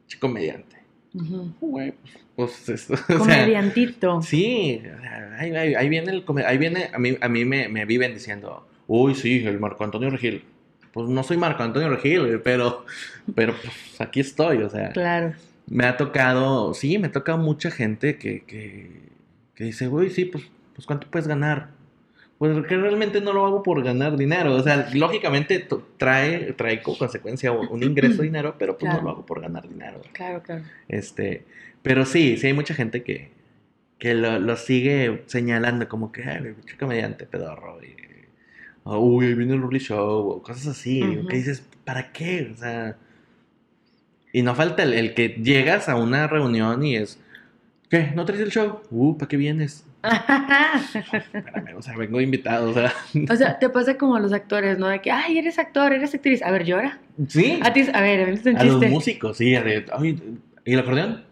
[0.07, 0.77] chico mediante.
[1.13, 1.53] Ujú.
[1.61, 1.93] Güey,
[2.35, 4.21] pues, pues es- o sea, Comediantito.
[4.23, 4.81] Sí,
[5.37, 8.67] ahí, ahí- ahí viene el ahí viene, a mí, a mí me, me viven diciendo,
[8.87, 10.43] uy, sí, el Marco Antonio Regil.
[10.95, 12.85] Pues no soy Marco Antonio Regil, güey, pero,
[13.35, 15.33] pero pues, aquí estoy, o sea, Claro.
[15.67, 18.89] me ha tocado, sí, me ha tocado mucha gente que, que,
[19.55, 21.67] que dice, uy, sí, pues, pues ¿cuánto puedes ganar?
[22.37, 26.97] Pues que realmente no lo hago por ganar dinero, o sea, lógicamente trae, trae como
[26.97, 28.97] consecuencia un ingreso de dinero, pero pues Claro.
[28.97, 30.01] no lo hago por ganar dinero.
[30.13, 30.63] Claro, claro.
[30.87, 31.43] Este,
[31.81, 33.31] pero sí, sí hay mucha gente que,
[33.99, 37.95] que lo, lo sigue señalando como que, ay, pinche comediante pedorro, y,
[38.85, 41.27] o, uy, ahí viene el Rully Show, o cosas así, Ujú.
[41.27, 42.51] que dices, ¿para qué?
[42.53, 42.95] O sea,
[44.31, 47.19] y no falta el, el que llegas a una reunión y es,
[47.89, 48.11] ¿qué?
[48.15, 48.81] ¿No traes el show?
[48.91, 49.85] Uh, ¿para qué vienes?
[50.93, 52.93] Espérame, o sea, vengo invitado, o sea,
[53.29, 54.87] o sea, te pasa como a los actores, ¿no?
[54.87, 56.41] De que, ay, eres actor, eres actriz.
[56.43, 56.99] A ver, llora.
[57.27, 58.89] sí, A ti, a ver, a ver, es un a los chiste.
[58.89, 61.23] músicos, sí, de, ay, ¿y el acordeón?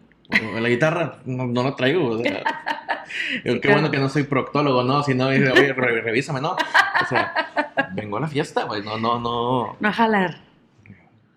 [0.60, 2.42] La guitarra, no, no lo traigo, o sea,
[3.44, 5.02] qué bueno que no soy proctólogo, ¿no?
[5.02, 6.52] Si no, dice, oye, re- revísame, ¿no?
[6.52, 9.76] O sea, vengo a la fiesta, güey, no, no, no.
[9.78, 10.38] No a jalar.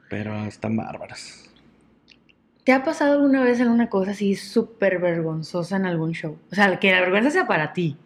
[0.10, 1.50] Pero están bárbaras.
[2.64, 6.38] ¿Te ha pasado alguna vez alguna cosa así súper vergonzosa en algún show?
[6.52, 7.98] O sea, que la vergüenza sea para ti.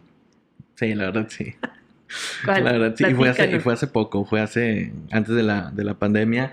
[0.74, 1.54] Sí, la verdad, sí.
[2.44, 2.64] ¿Cuál?
[2.64, 3.04] La verdad, sí.
[3.08, 3.62] Y fue, hace, y Platícanos.
[3.64, 6.52] fue hace poco, fue hace, antes de la, de la pandemia.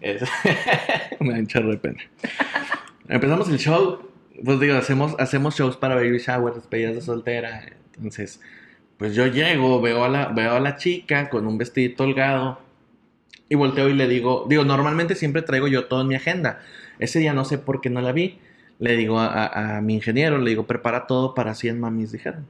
[0.00, 0.22] Es-
[1.20, 1.98] me da un de pena.
[3.08, 4.08] Empezamos el show,
[4.44, 7.64] pues digo, hacemos, hacemos shows para baby shower, despedidas de soltera.
[7.96, 8.40] Entonces,
[8.98, 12.60] pues yo llego, veo a la, veo a la chica con un vestidito holgado
[13.48, 16.60] y volteo y le digo, digo, normalmente siempre traigo yo todo en mi agenda.
[16.98, 18.38] Ese día no sé por qué no la vi.
[18.78, 22.46] Le digo a, a- a mi ingeniero, le digo, prepara todo para 100 mamis, dijeron.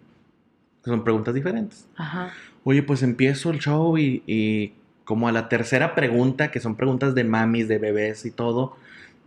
[0.85, 1.87] Son preguntas diferentes.
[1.97, 2.33] Ajá.
[2.65, 7.15] Oye, pues empiezo el show y, y como a la tercera pregunta, que son preguntas
[7.15, 8.77] de mamis, de bebés y todo,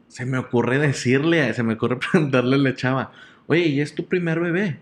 [0.08, 3.12] se me ocurre decirle, se me ocurre preguntarle a la chava,
[3.48, 4.80] oye, ¿y es tu primer bebé?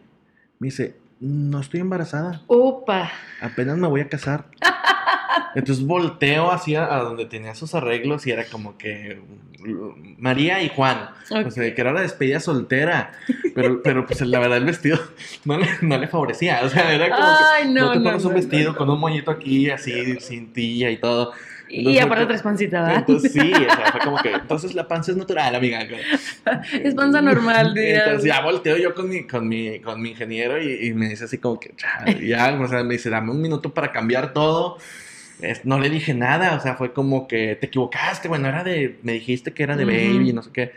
[0.60, 3.12] Me dice, no estoy embarazada, Opa.
[3.42, 4.46] apenas me voy a casar.
[5.56, 9.22] Entonces volteo hacia a donde tenía sus arreglos y era como que
[10.18, 11.10] María y Juan.
[11.46, 13.14] O sea, que era la despedida soltera.
[13.56, 15.00] Pero, pero pues la verdad el vestido
[15.46, 16.62] no le, no le favorecía.
[16.64, 19.32] O sea, era como que no, no te no, pones un vestido con un moñito
[19.32, 21.34] aquí, así, cintilla y todo.
[21.76, 23.00] Y aparte tres pancitas, ¿verdad?
[23.00, 25.80] Entonces sí, o sea, fue como que, entonces la panza es natural, amiga.
[26.84, 28.06] Es panza normal, dirías.
[28.06, 31.26] Entonces ya volteo yo con mi, con mi, con mi ingeniero y, y me dice
[31.26, 31.74] así como que,
[32.22, 34.78] ya, o sea, me dice, dame un minuto para cambiar todo.
[35.40, 39.00] Es- no le dije nada, o sea, fue como que te equivocaste, bueno, era de,
[39.04, 39.94] me dijiste que era de Ujú.
[39.94, 40.72] baby, no sé qué.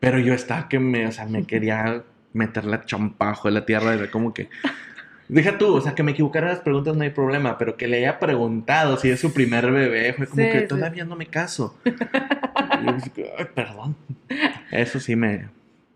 [0.00, 3.94] Pero yo estaba que me, o sea, me quería meter la champajo en la tierra,
[3.94, 4.48] era como que...
[5.28, 7.86] Deja tú, o sea, que me equivocara en las preguntas no hay problema, pero que
[7.86, 10.66] le haya preguntado si es su primer bebé, fue como Sí, que sí.
[10.68, 11.78] todavía no me caso.
[12.54, 12.96] "Ay,
[13.54, 13.94] perdón.
[14.70, 15.48] Eso sí me, me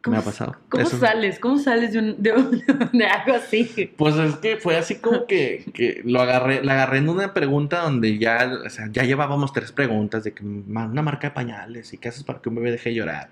[0.03, 0.57] ¿Cómo- ha pasado.
[0.68, 1.38] ¿Cómo Eso- sales?
[1.38, 3.92] ¿Cómo sales de, un- de, un- de algo así?
[3.97, 7.81] Pues es que fue así como que, que lo agarré, la agarré en una pregunta
[7.81, 11.99] donde ya, o sea, ya llevábamos tres preguntas de que una marca de pañales y
[11.99, 13.31] qué haces para que un bebé deje de llorar.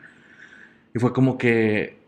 [0.95, 2.00] Y fue como que,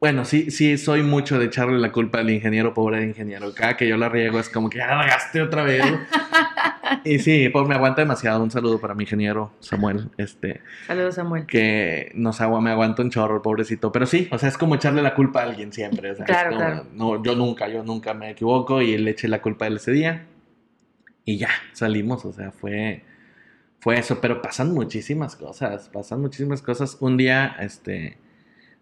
[0.00, 3.52] bueno, sí, sí soy mucho de echarle la culpa al ingeniero, pobre ingeniero.
[3.54, 5.84] Cada que yo la riego es como que ya la regaste otra vez.
[7.04, 8.42] y sí, pues me aguanta demasiado.
[8.42, 11.46] Un saludo para mi ingeniero Samuel, este, Saludos, Samuel.
[11.46, 13.90] que nos agua, me aguanta un chorro, pobrecito.
[13.90, 16.12] Pero sí, o sea, es como echarle la culpa a alguien siempre.
[16.12, 16.86] o sea, es Claro, como, claro.
[16.92, 19.90] No, yo nunca, yo nunca me equivoco y le eché la culpa a él ese
[19.92, 20.26] día.
[21.24, 23.02] Y ya, salimos, o sea, fue,
[23.80, 24.20] fue eso.
[24.20, 26.96] Pero pasan muchísimas cosas, pasan muchísimas cosas.
[27.00, 28.16] Un día, este,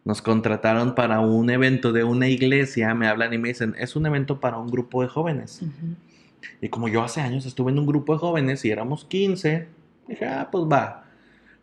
[0.07, 4.07] nos contrataron para un evento de una iglesia, me hablan y me dicen, es un
[4.07, 5.63] evento para un grupo de jóvenes.
[6.61, 9.69] Y como yo hace años estuve en un grupo de jóvenes y éramos 15,
[10.09, 11.05] dije, ah, pues va.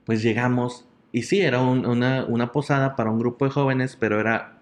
[0.05, 4.19] Pues llegamos y sí, era un- una, una posada para un grupo de jóvenes, pero
[4.19, 4.59] era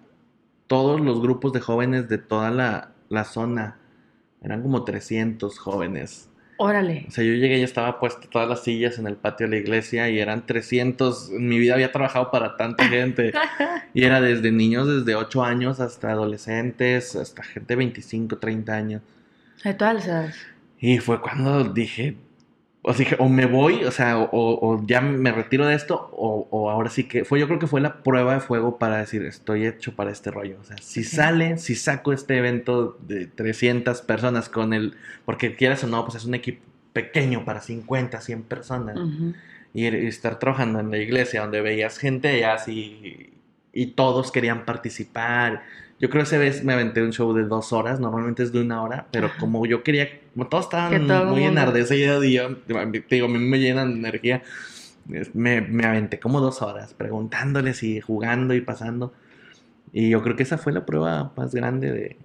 [0.68, 3.78] todos los grupos de jóvenes de toda la, la zona.
[4.42, 6.30] Eran como 300 jóvenes.
[6.64, 7.06] Órale.
[7.08, 9.56] O sea, yo llegué y estaba puesto todas las sillas en el patio de la
[9.56, 11.30] iglesia y eran 300.
[11.30, 13.32] En mi vida había trabajado para tanta gente.
[13.94, 19.02] y era desde niños desde 8 años hasta adolescentes, hasta gente de 25, 30 años.
[19.64, 20.36] De todas las edades.
[20.78, 22.14] Y fue cuando dije,
[22.84, 26.48] o, dije, o me voy, o sea, o, o ya me retiro de esto, o,
[26.50, 29.22] o, ahora sí que fue, yo creo que fue la prueba de fuego para decir,
[29.22, 30.58] estoy hecho para este rollo.
[30.60, 35.84] O sea, si sale, si saco este evento de 300 personas con el, porque quieras
[35.84, 36.60] o no, pues es un equipo
[36.92, 38.96] pequeño para 50, 100 personas.
[38.96, 39.34] Uh -huh.
[39.74, 43.32] y, y, estar trabajando en la iglesia donde veías gente así
[43.72, 45.62] y todos querían participar.
[46.02, 48.60] Yo creo que esa vez me aventé un show de dos horas, normalmente es de
[48.60, 53.04] una hora, pero como yo quería, como todos estaban todo muy enardecidos y yo, te
[53.08, 54.42] digo, a mí me llenan de energía,
[55.32, 59.12] me, me, aventé como dos horas preguntándoles y jugando y pasando.
[59.92, 62.16] Y yo creo que esa fue la prueba más grande de,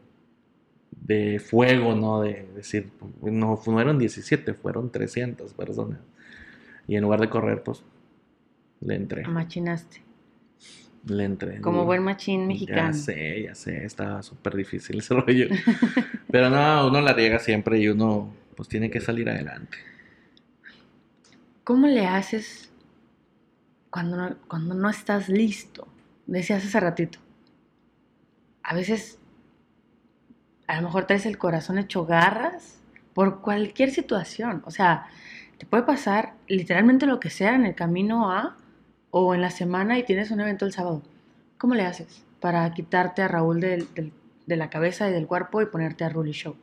[0.90, 2.22] de fuego, ¿no?
[2.22, 2.90] De decir,
[3.22, 6.00] no fueron 17, fueron 300 personas.
[6.88, 7.84] Y en lugar de correr, pues,
[8.82, 9.28] le entré.
[9.28, 10.07] Machinaste.
[11.08, 11.62] Le entré.
[11.62, 12.92] Como buen machín mexicano.
[12.92, 15.48] Ya sé, ya sé, estaba súper difícil ese rollo.
[16.30, 19.78] Pero no, uno la riega siempre y uno pues tiene que salir adelante.
[21.64, 22.72] ¿Cómo le haces
[23.90, 25.88] cuando no, cuando no estás listo?
[26.26, 27.20] Decías hace ratito.
[28.64, 29.20] A veces
[30.68, 32.80] a lo mejor traes el corazón hecho garras
[33.14, 34.62] por cualquier situación.
[34.66, 35.08] O sea,
[35.58, 38.58] te puede pasar literalmente lo que sea en el camino a
[39.12, 41.02] o en la semana y tienes un evento el sábado.
[41.58, 43.86] ¿Cómo le haces para quitarte a Raúl de,
[44.48, 46.56] la cabeza y del cuerpo y ponerte a Rully Show?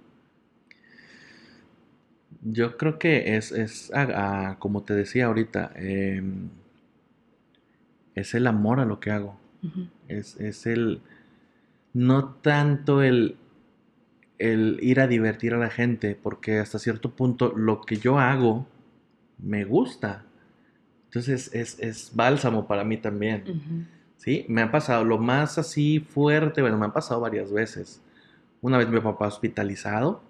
[2.42, 6.22] Yo creo que es, es a, a, como te decía ahorita, eh,
[8.14, 9.38] es el amor a lo que hago.
[9.62, 9.88] Uh -huh.
[10.08, 11.00] es, es, el,
[11.94, 13.36] no tanto el,
[14.38, 18.66] el ir a divertir a la gente, porque hasta cierto punto lo que yo hago
[19.38, 20.23] me gusta.
[21.14, 23.44] Entonces es, es bálsamo para mí también.
[23.46, 23.86] Uh -huh.
[24.16, 24.44] ¿Sí?
[24.48, 28.02] Me ha pasado lo más así fuerte, bueno, me ha pasado varias veces.
[28.60, 30.22] Una vez mi papá hospitalizado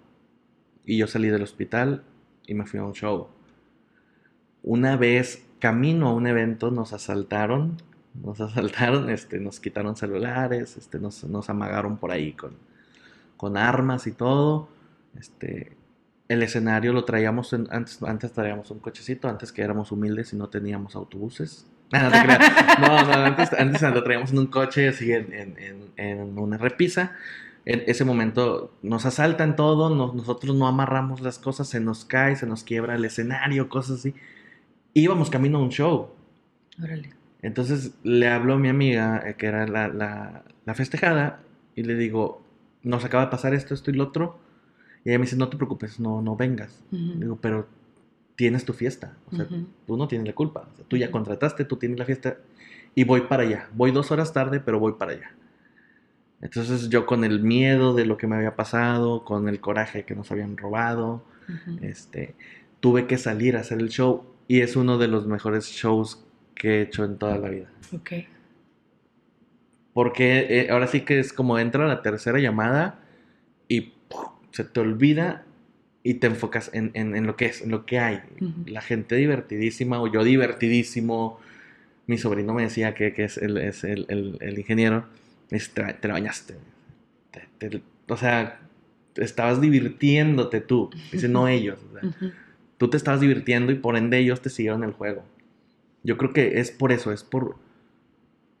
[0.85, 2.03] y yo salí del hospital
[2.45, 3.29] y me fui a un show.
[4.61, 7.77] Una vez camino a un evento nos asaltaron,
[8.13, 12.51] nos asaltaron, este, nos quitaron celulares, este, nos, nos amagaron por ahí con,
[13.37, 14.69] con armas y todo.
[15.17, 15.75] Este,
[16.27, 20.35] el escenario lo traíamos, en, antes, antes traíamos un cochecito, antes que éramos humildes y
[20.35, 21.67] no teníamos autobuses.
[21.91, 26.37] No, no, no, no antes, antes, lo traíamos en un coche así en, en, en,
[26.37, 27.15] una repisa.
[27.63, 32.35] En ese momento nos asaltan todo, nos, nosotros no amarramos las cosas, se nos cae,
[32.35, 34.15] se nos quiebra el escenario, cosas así.
[34.93, 36.09] Íbamos camino a un show.
[36.83, 37.11] Órale.
[37.43, 41.39] Entonces le hablo a mi amiga, eh, que era la, la, la festejada,
[41.75, 42.43] y le digo,
[42.81, 44.39] nos acaba de pasar esto, esto y lo otro.
[45.05, 46.83] Y ella me dice, no te preocupes, no, no vengas.
[46.91, 47.19] Uh -huh.
[47.19, 47.67] Digo, pero
[48.35, 49.15] tienes tu fiesta.
[49.31, 49.65] O sea, uh -huh.
[49.85, 50.67] tú no tienes la culpa.
[50.73, 52.37] O sea, tú ya contrataste, tú tienes la fiesta.
[52.95, 53.69] Y voy para allá.
[53.75, 55.31] Voy dos horas tarde, pero voy para allá.
[56.41, 60.15] Entonces yo con el miedo de lo que me había pasado, con el coraje que
[60.15, 61.83] nos habían robado, uh -huh.
[61.83, 62.35] este,
[62.79, 64.25] tuve que salir a hacer el show.
[64.47, 67.69] Y es uno de los mejores shows que he hecho en toda la vida.
[67.93, 68.11] Ok.
[69.93, 73.04] Porque eh, ahora sí que es como entra la tercera llamada.
[74.55, 75.43] Se te olvida
[76.01, 78.21] y te enfocas en, en, en, lo que es, en lo que hay.
[78.39, 78.69] Uh -huh.
[78.69, 81.41] La gente divertidísima o yo divertidísimo.
[82.07, 85.07] Mi sobrino me decía que, que es, el, es el, el, el ingeniero.
[85.49, 86.55] Te, te bañaste.
[87.31, 88.61] Te, te, o sea,
[89.17, 90.89] estabas divirtiéndote tú.
[91.11, 91.79] Dice, no ellos.
[91.89, 92.33] O sea, uh -huh.
[92.77, 95.25] Tú te estabas divirtiendo y por ende ellos te siguieron el juego.
[96.03, 97.57] Yo creo que es por eso, es por...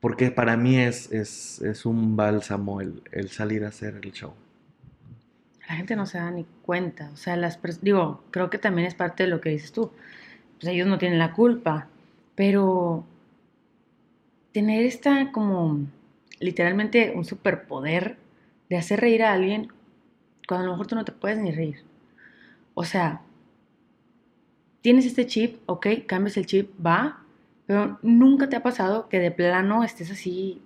[0.01, 4.33] Porque para mí es, es, es un bálsamo el, el salir a hacer el show
[5.67, 7.09] la gente no se da ni cuenta.
[7.13, 9.91] O sea, las digo, creo que también es parte de lo que dices tú.
[10.59, 11.87] Pues ellos no tienen la culpa,
[12.35, 13.05] pero
[14.51, 15.79] tener esta como
[16.39, 18.17] literalmente un superpoder
[18.69, 19.69] de hacer reír a alguien
[20.47, 21.83] cuando a lo mejor tú no te puedes ni reír.
[22.73, 23.21] O sea,
[24.81, 27.23] tienes este chip, ok, cambias el chip, va,
[27.65, 30.61] pero nunca te ha pasado que de plano estés así,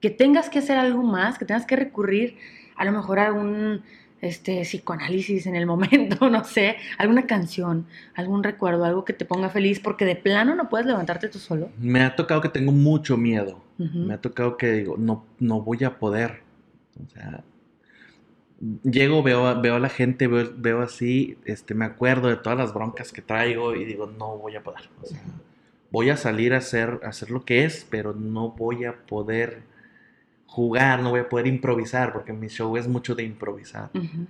[0.00, 2.36] que tengas que hacer algo más, que tengas que recurrir
[2.78, 3.82] a lo mejor algún
[4.20, 9.48] este, psicoanálisis en el momento, no sé, alguna canción, algún recuerdo, algo que te ponga
[9.50, 11.70] feliz, porque de plano no puedes levantarte tú solo.
[11.78, 13.62] Me ha tocado que tengo mucho miedo.
[13.78, 14.06] Uh -huh.
[14.06, 16.42] Me ha tocado que digo, no, no voy a poder.
[17.04, 17.44] O sea,
[18.82, 22.74] llego, veo, veo a la gente, veo, veo así, este, me acuerdo de todas las
[22.74, 24.88] broncas que traigo y digo, no voy a poder.
[25.02, 25.20] O sea,
[25.90, 29.62] voy a salir a hacer, a hacer lo que es, pero no voy a poder
[30.58, 33.90] jugar, no voy a poder improvisar, porque mi show es mucho de improvisar.
[33.94, 34.26] Uh -huh.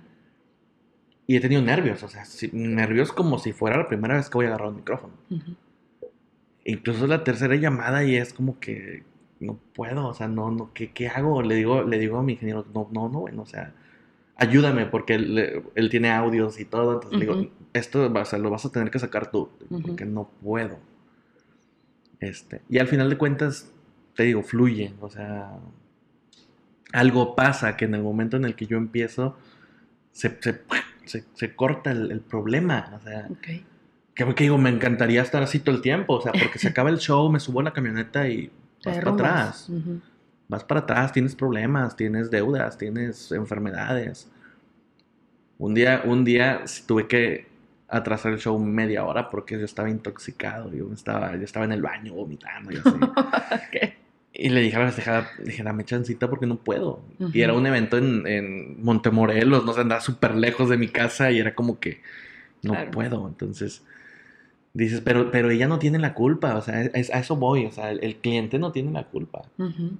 [1.25, 4.37] Y he tenido nervios, o sea, si- nervios como si fuera la primera vez que
[4.37, 5.13] voy a agarrar un micrófono.
[5.31, 5.55] Ujú.
[6.65, 9.03] Incluso la tercera llamada y es como que
[9.39, 11.41] no puedo, o sea, no, no, ¿qué, qué hago?
[11.41, 13.73] Le digo, le digo a mi ingeniero, no, no, no, bueno, o sea,
[14.35, 17.39] ayúdame porque él, él tiene audios y todo, entonces le Ujú.
[17.39, 19.49] digo, esto o sea, lo vas a tener que sacar tú,
[19.81, 20.77] porque no puedo.
[22.19, 23.71] Este, y al final de cuentas,
[24.15, 25.57] te digo, fluye, o sea,
[26.93, 29.37] algo pasa que en el momento en el que yo empiezo,
[30.11, 30.61] se, se,
[31.05, 33.47] se- se corta el, el problema, o sea, Ok.
[34.15, 36.89] que, que digo, me encantaría estar así todo el tiempo, o sea, porque se acaba
[36.89, 38.51] el show, me subo a la camioneta y
[38.83, 39.69] vas para atrás.
[40.47, 44.31] Vas para atrás, tienes problemas, tienes deudas, tienes enfermedades.
[45.57, 47.47] Un día, un día tuve que
[47.87, 51.81] atrasar el show media hora porque yo estaba intoxicado, yo estaba, yo estaba en el
[51.81, 52.89] baño vomitando y así.
[52.99, 53.88] Ok.
[54.39, 57.01] Y le dije a la festejada, dije, dame chancita porque no puedo.
[57.33, 61.31] Y era un evento en, en Montemorelos, no sé, andaba súper lejos de mi casa
[61.31, 62.01] y era como que
[62.63, 62.91] no Claro.
[62.91, 63.27] puedo.
[63.27, 63.83] Entonces
[64.73, 67.71] dices, pero, pero ella no tiene la culpa, o sea, es- a eso voy, o
[67.71, 69.41] sea, el, el cliente no tiene la culpa.
[69.57, 69.91] Ujú.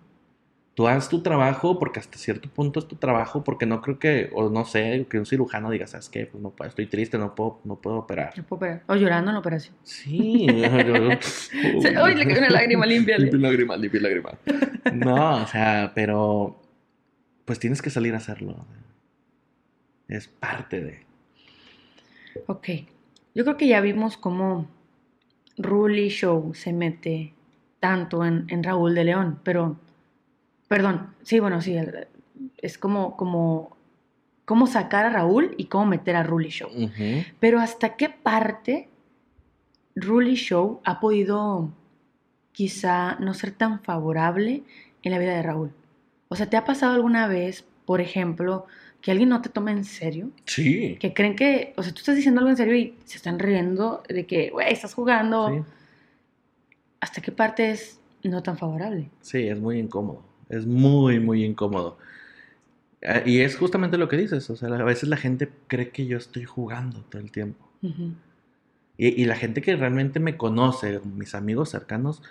[0.75, 4.29] Tú haz tu trabajo porque hasta cierto punto es tu trabajo, porque no creo que,
[4.33, 6.25] o no sé, que un cirujano diga, ¿sabes qué?
[6.25, 8.33] Pues no puedo, estoy triste, no puedo, no puedo operar.
[8.37, 8.83] No puedo operar.
[8.87, 9.75] O llorando en la operación.
[9.83, 10.47] Sí.
[10.49, 13.25] Uy, le cayó una lágrima, límpiale.
[13.29, 14.31] Limpia lágrima, limpia lágrima.
[14.93, 16.61] No, o sea, pero
[17.49, 18.65] pues tienes que salir a hacerlo.
[20.07, 20.99] Es parte de.
[22.47, 22.67] Ok.
[23.35, 24.69] Yo creo que ya vimos cómo
[25.57, 27.33] Ruli Show se mete
[27.79, 29.79] tanto en, en Raúl de León, pero.
[30.69, 31.75] Perdón, sí, bueno, sí.
[32.57, 33.77] Es como, como.
[34.45, 36.71] Cómo sacar a Raúl y cómo meter a Ruli Show.
[37.39, 38.89] Pero hasta qué parte
[39.95, 41.69] Ruli Show ha podido
[42.51, 44.63] quizá no ser tan favorable
[45.03, 45.71] en la vida de Raúl.
[46.29, 48.65] O sea, ¿te ha pasado alguna vez, por ejemplo,
[49.01, 50.31] que alguien no te tome en serio?
[50.45, 50.97] Sí.
[50.99, 54.01] Que creen que, o sea, tú estás diciendo algo en serio y se están riendo
[54.09, 55.49] de que, güey, estás jugando.
[55.49, 55.61] Sí.
[57.01, 59.11] ¿Hasta qué parte es no tan favorable?
[59.21, 60.23] Sí, es muy incómodo.
[60.49, 61.97] Es muy, muy incómodo.
[63.05, 64.49] Ah, Y es justamente lo que dices.
[64.49, 67.69] O sea, a veces la gente cree que yo estoy jugando todo el tiempo.
[68.97, 72.21] Y, y la gente que realmente me conoce, mis amigos cercanos,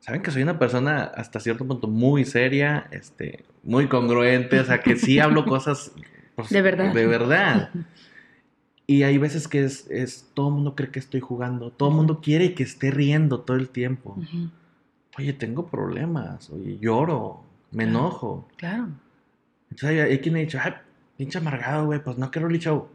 [0.00, 4.80] saben que soy una persona hasta cierto punto muy seria, este, muy congruente, o sea,
[4.80, 5.92] que sí hablo cosas
[6.36, 6.92] pues, De verdad.
[6.92, 7.70] De verdad.
[8.88, 11.96] Y hay veces que es, es todo el mundo cree que estoy jugando, todo el
[11.96, 14.14] mundo quiere que esté riendo todo el tiempo.
[14.16, 14.48] Ujú.
[15.18, 17.42] Oye, tengo problemas, oye, lloro,
[17.72, 17.98] me Claro.
[17.98, 18.48] enojo.
[18.56, 18.88] Claro.
[19.70, 20.72] Entonces hay, hay quien ha dicho, ay,
[21.16, 22.88] pinche amargado, güey, pues no quiero el show.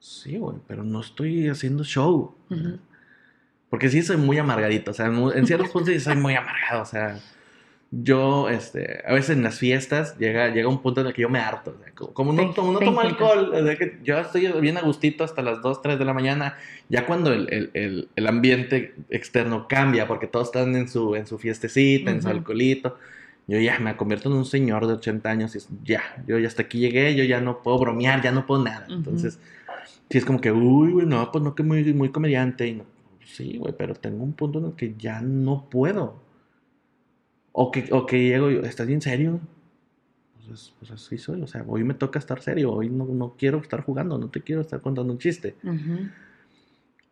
[0.00, 2.34] Sí, güey, pero no estoy haciendo show.
[2.50, 2.78] Ujú.
[3.70, 6.86] Porque sí soy muy amargadito, o sea, en ciertos puntos sí soy muy amargado, o
[6.86, 7.18] sea,
[7.90, 11.28] yo, este, a veces en las fiestas llega, llega un punto en el que yo
[11.28, 14.18] me harto, o sea, co- como no, como no tomo alcohol, o sea, que yo
[14.18, 16.56] estoy bien a gustito hasta las 2, 3 de la mañana,
[16.88, 21.26] ya cuando el, el- el- el ambiente externo cambia, porque todos están en su, en
[21.26, 22.98] su fiestecita, en su alcoholito,
[23.46, 26.48] yo ya me convierto en un señor de 80 años y es, ya, yo ya
[26.48, 29.38] hasta aquí llegué, yo ya no puedo bromear, ya no puedo nada, entonces...
[30.10, 32.66] Sí, es como que, uy, güey, no, pues no que muy, muy comediante.
[32.68, 32.84] Y no,
[33.24, 36.22] sí, güey, pero tengo un punto en el que ya no puedo.
[37.52, 39.40] O que, o que llego yo, ¿estás bien serio?
[40.34, 43.34] Pues, es- pues así soy, o sea, hoy me toca estar serio, hoy no, no
[43.38, 45.56] quiero estar jugando, no te quiero estar contando un chiste.
[45.64, 46.08] Ujú.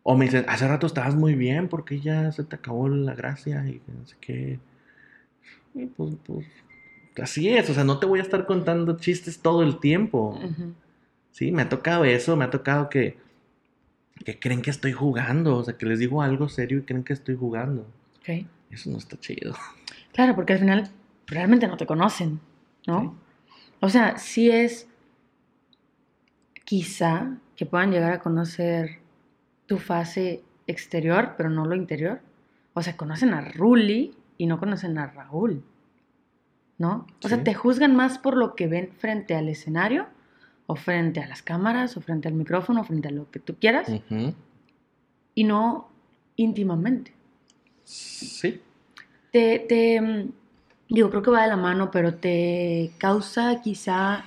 [0.03, 3.65] O me dicen, hace rato estabas muy bien, porque ya se te acabó la gracia
[3.67, 4.59] y no sé qué.
[5.73, 6.45] Y pues, pues,
[7.21, 10.39] así es, o sea, no te voy a estar contando chistes todo el tiempo.
[11.31, 13.17] Sí, me ha tocado eso, me ha tocado que,
[14.23, 17.13] que creen que estoy jugando, o sea, que les digo algo serio y creen que
[17.13, 17.87] estoy jugando.
[18.69, 19.55] Eso no está chido.
[20.13, 20.89] Claro, porque al final
[21.27, 22.39] realmente no te conocen,
[22.87, 23.15] ¿no?
[23.79, 24.87] O sea, sí es
[26.63, 28.99] quizá que puedan llegar a conocer
[29.65, 32.21] tu fase exterior, pero no lo interior.
[32.73, 35.63] O sea, conocen a Ruli y no conocen a Raúl,
[36.77, 37.07] ¿no?
[37.23, 40.07] O sea, te juzgan más por lo que ven frente al escenario,
[40.65, 43.55] o frente a las cámaras, o frente al micrófono, o frente a lo que tú
[43.59, 43.91] quieras,
[45.35, 45.89] y no
[46.35, 47.13] íntimamente.
[47.83, 48.61] Sí.
[49.31, 50.31] te, te, mm,
[50.89, 54.23] digo, creo que va de la mano, pero te causa quizá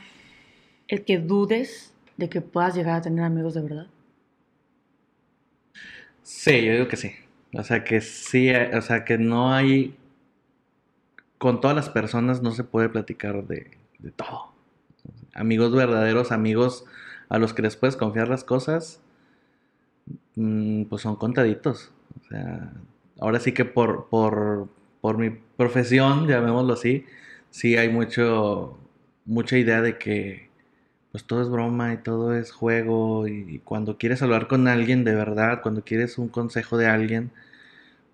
[0.88, 3.86] el que dudes de que puedas llegar a tener amigos de verdad.
[6.22, 7.12] Sí, yo digo que sí.
[7.58, 9.96] O sea, que sí, eh, o sea, que no hay...
[11.38, 13.70] Con todas las personas no se puede platicar de,
[14.16, 14.52] todo.
[15.34, 16.84] Amigos verdaderos, amigos
[17.28, 19.00] a los que les puedes confiar las cosas,
[20.36, 21.92] mm, pues son contaditos.
[22.20, 22.72] O sea,
[23.20, 24.68] ahora sí que por, por,
[25.00, 27.04] por mi profesión, llamémoslo así,
[27.50, 28.78] sí hay mucho,
[29.26, 30.48] mucha idea de que
[31.10, 35.14] pues todo es broma y todo es juego y cuando quieres hablar con alguien de
[35.14, 37.30] verdad, cuando quieres un consejo de alguien,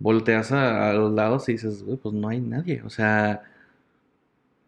[0.03, 3.43] volteas a, los lados y dices, pues no hay nadie, o sea,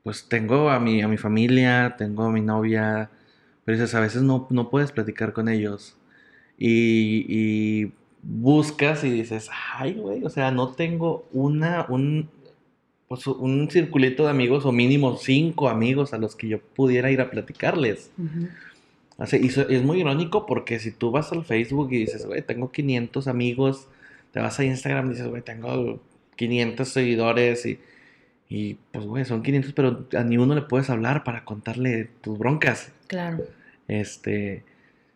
[0.02, 3.10] pues tengo a mi, a mi familia, tengo a mi novia,
[3.64, 5.96] pero dices, a veces no, no puedes platicar con ellos
[6.56, 12.30] y, y buscas y dices, ay, güey, o sea, no tengo una, un,
[13.08, 17.20] pues, un circulito de amigos o mínimo cinco amigos a los que yo pudiera ir
[17.20, 18.10] a platicarles.
[18.16, 23.26] y es muy irónico porque si tú vas al Facebook y dices, güey, tengo 500
[23.26, 23.88] amigos,
[24.34, 26.02] te vas a Instagram y dices, güey, tengo
[26.34, 27.78] 500 seguidores y,
[28.48, 32.36] y pues, güey, son 500, pero a ni uno le puedes hablar para contarle tus
[32.36, 32.90] broncas.
[33.06, 33.44] Claro.
[33.86, 34.64] Este,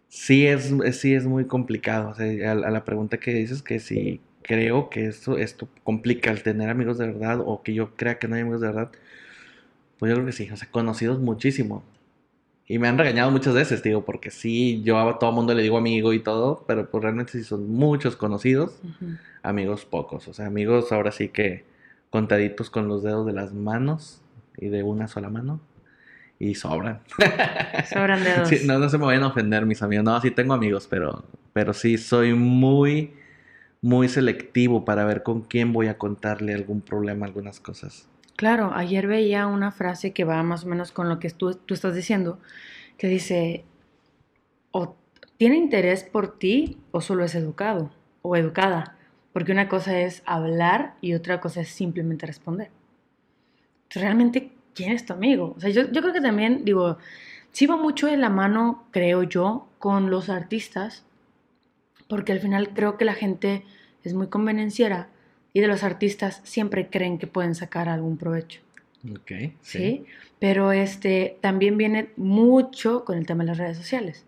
[0.09, 2.11] sí es, sí es muy complicado.
[2.11, 6.45] O sea, a, la pregunta que dices que si creo que esto, esto complica el
[6.45, 8.93] tener amigos de verdad o que yo crea que no hay amigos de verdad,
[9.99, 10.49] pues yo creo que sí.
[10.53, 11.83] O sea, conocidos muchísimo.
[12.71, 15.79] Y me han regañado muchas veces, digo, porque sí, yo a todo mundo le digo
[15.79, 18.79] amigo y todo, pero pues realmente sí son muchos conocidos,
[19.43, 20.29] amigos pocos.
[20.29, 21.65] O sea, amigos ahora sí que
[22.11, 24.21] contaditos con los dedos de las manos
[24.59, 25.61] y de una sola mano
[26.39, 27.01] y sobran.
[27.91, 28.51] Sobran dedos.
[28.65, 30.05] no, no se me vayan a ofender mis amigos.
[30.05, 33.15] No, sí tengo amigos, pero, pero sí soy muy,
[33.81, 38.09] muy selectivo para ver con quién voy a contarle algún problema, algunas cosas.
[38.39, 41.75] Claro, ayer veía una frase que va más o menos con lo que tú, tú
[41.75, 42.39] estás diciendo,
[42.97, 43.65] que dice,
[45.39, 47.91] tiene interés por ti o solo es educado
[48.23, 48.97] o educada,
[49.33, 52.71] porque una cosa es hablar y otra cosa es simplemente responder.
[53.91, 55.55] Realmente ¿quién es tu amigo?
[55.57, 56.99] O sea, yo, creo que también, digo,
[57.51, 61.05] sí va mucho de la mano, creo yo, con los artistas,
[62.09, 63.65] porque al final creo que la gente
[64.05, 65.09] es muy convenenciera
[65.53, 68.61] y de los artistas siempre creen que pueden sacar algún provecho.
[69.13, 69.53] Ok.
[69.63, 70.05] Sí.
[70.39, 74.25] Pero este también viene mucho con el tema de las redes sociales.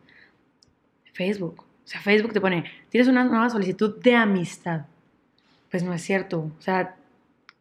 [1.13, 1.63] Facebook.
[1.63, 4.87] O sea, Facebook te pone, tienes una nueva solicitud de amistad.
[5.71, 6.51] Pues no es cierto.
[6.59, 6.97] O sea,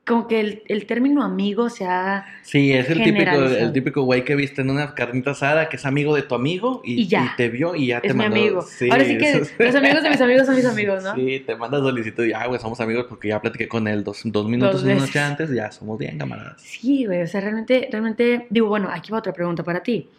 [0.10, 2.26] como que el, el, término amigo se ha.
[2.42, 5.86] Sí, es el típico, el típico güey que viste en una carnita asada que es
[5.86, 7.36] amigo de tu amigo y, ya.
[7.38, 8.36] te vio y ya te mandó.
[8.36, 8.66] mi amigo.
[8.90, 11.14] Ahora sí que los amigos de mis amigos son mis amigos, ¿no?
[11.14, 14.22] Sí, te manda solicitud y ya, güey, somos amigos porque ya platiqué con él dos,
[14.26, 16.60] dos minutos una noche antes, ya somos bien camaradas.
[16.60, 20.10] Sí, güey, o sea, realmente, realmente, digo, bueno, aquí va otra pregunta para ti.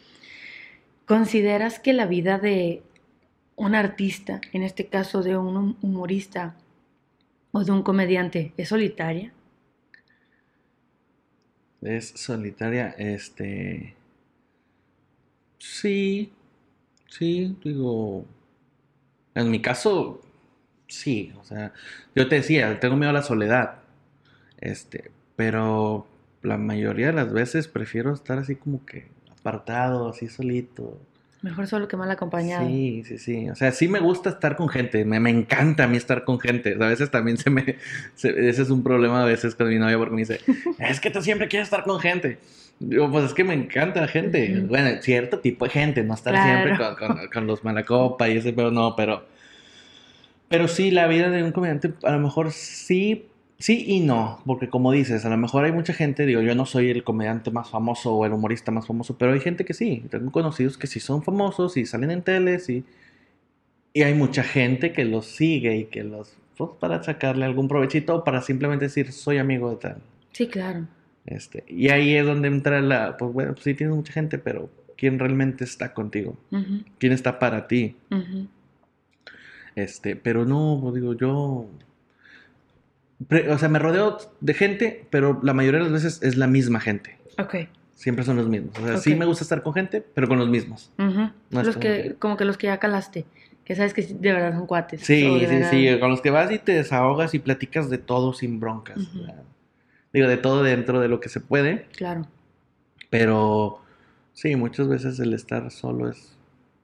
[1.04, 2.84] ¿Consideras que la vida de
[3.56, 6.54] un artista, en este caso de un humorista
[7.50, 9.32] o de un comediante, es solitaria?
[11.82, 13.96] Es solitaria, este...
[15.58, 16.32] Sí,
[17.08, 18.26] sí, digo...
[19.34, 20.20] En mi caso,
[20.88, 21.72] sí, o sea,
[22.14, 23.82] yo te decía, tengo miedo a la soledad,
[24.60, 26.06] este, pero
[26.42, 31.00] la mayoría de las veces prefiero estar así como que apartado, así solito.
[31.42, 32.66] Mejor solo que mal acompañado.
[32.66, 33.48] Sí, sí, sí.
[33.48, 35.06] O sea, sí me gusta estar con gente.
[35.06, 36.74] Me, me encanta a mí estar con gente.
[36.74, 37.62] A veces también se me...
[38.16, 40.40] ese es un problema a veces con mi novia porque me dice,
[40.78, 42.38] es que tú siempre quieres estar con gente.
[42.78, 44.64] Digo, pues es que me encanta la gente.
[44.68, 48.52] Bueno, cierto tipo de gente, no estar siempre con, con, con, los malacopa y ese,
[48.52, 49.26] pero no, pero...
[50.48, 53.28] Pero sí, la vida de un comediante a lo mejor sí
[53.60, 56.64] Sí y no, porque como dices, a lo mejor hay mucha gente, digo, yo no
[56.64, 60.02] soy el comediante más famoso o el humorista más famoso, pero hay gente que sí,
[60.10, 62.84] tengo conocidos que sí son famosos y salen en teles y,
[63.92, 68.16] y hay mucha gente que los sigue y que los, pues, para sacarle algún provechito
[68.16, 69.96] o para simplemente decir, soy amigo de tal.
[70.32, 70.86] Sí, claro.
[71.26, 74.70] Este, y ahí es donde entra la, pues bueno, pues sí tienes mucha gente, pero
[74.96, 76.38] ¿quién realmente está contigo?
[76.98, 77.94] ¿Quién está para ti?
[79.74, 81.68] Este, pero no, pues, digo, yo
[83.50, 86.80] o sea, me rodeo de gente, pero la mayoría de las veces es la misma
[86.80, 87.18] gente.
[87.38, 87.56] Ok.
[87.94, 88.78] Siempre son los mismos.
[88.78, 90.90] O sea, sí me gusta estar con gente, pero con los mismos.
[91.50, 93.26] los que, como que los que ya calaste.
[93.64, 95.02] Que sabes que de verdad son cuates.
[95.02, 95.98] Sí, sí, sí.
[96.00, 98.98] Con los que vas y te desahogas y platicas de todo sin broncas.
[100.12, 101.86] digo, de todo dentro de lo que se puede.
[101.96, 102.26] Claro.
[103.10, 103.82] pero
[104.32, 106.38] sí, muchas veces el estar solo es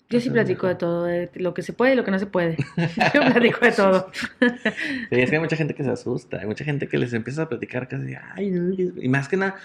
[0.09, 2.27] yo sí platico de todo, de lo que se puede y lo que no se
[2.27, 2.57] puede.
[3.15, 4.11] Yo platico de todo.
[5.11, 7.43] Sí, es que hay mucha gente que se asusta, hay mucha gente que les empieza
[7.43, 9.57] a platicar casi, ay, y más que nada,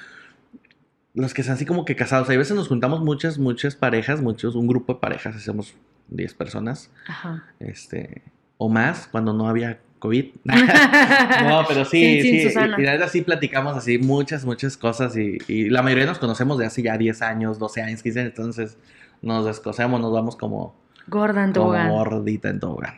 [1.14, 2.30] los que están así como que casados.
[2.30, 5.76] Hay veces nos juntamos muchas, muchas parejas, muchos, un grupo de parejas, hacemos
[6.10, 6.90] 10 personas.
[7.08, 7.46] Ajá.
[7.60, 8.22] Este,
[8.58, 10.26] o más, cuando no había COVID.
[10.44, 15.84] no, pero sí, sí, sí y, así platicamos así muchas, muchas cosas y, y, la
[15.84, 18.78] mayoría nos conocemos de hace ya 10 años, 12 años, 15 entonces
[19.22, 20.76] nos descosemos, nos vamos como...
[21.08, 21.90] Gorda en tobogán.
[21.90, 22.96] Como gordita en tobogán.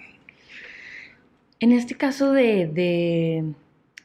[1.60, 3.54] En este caso de, de,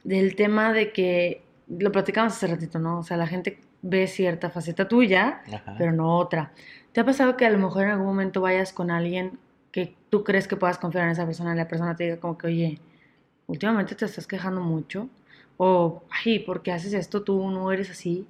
[0.03, 2.99] del tema de que, lo platicamos hace ratito, ¿no?
[2.99, 5.41] O sea, la gente ve cierta faceta tuya,
[5.77, 6.51] pero no otra.
[6.91, 9.37] ¿Te ha pasado que a lo mejor en algún momento vayas con alguien
[9.71, 12.37] que tú crees que puedas confiar en esa persona y la persona te diga como
[12.37, 12.79] que, oye,
[13.47, 15.07] últimamente te estás quejando mucho?
[15.57, 17.21] O, ay, ¿por qué haces esto?
[17.21, 18.25] Tú no eres así.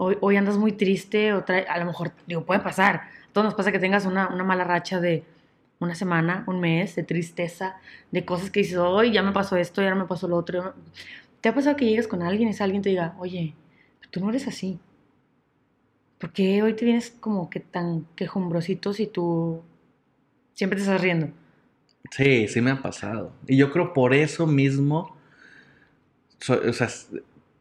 [0.00, 2.94] Hoy, andas muy triste o trae, a lo mejor, digo, puede pasar.
[2.94, 5.24] A todos nos pasa que tengas una, una mala racha de
[5.80, 7.80] una semana, un mes, de tristeza,
[8.12, 10.74] de cosas que dices, hoy ya me pasó esto, ya no me pasó lo otro.
[11.40, 13.56] ¿Te ha pasado que llegues con alguien y ese alguien te diga, oye,
[14.10, 14.78] tú no eres así?
[16.18, 19.62] ¿Por qué hoy te vienes como que tan quejumbrosito si tú
[20.54, 21.30] siempre te estás riendo?
[22.12, 23.32] Sí, sí me ha pasado.
[23.48, 25.16] Y yo creo por eso mismo,
[26.48, 26.88] o sea,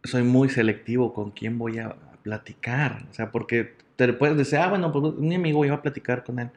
[0.03, 1.95] soy muy selectivo con quién voy a
[2.27, 3.05] platicar.
[3.09, 6.39] O sea, porque te puedes decir, ah, bueno, pues mi amigo iba a platicar con
[6.39, 6.49] él.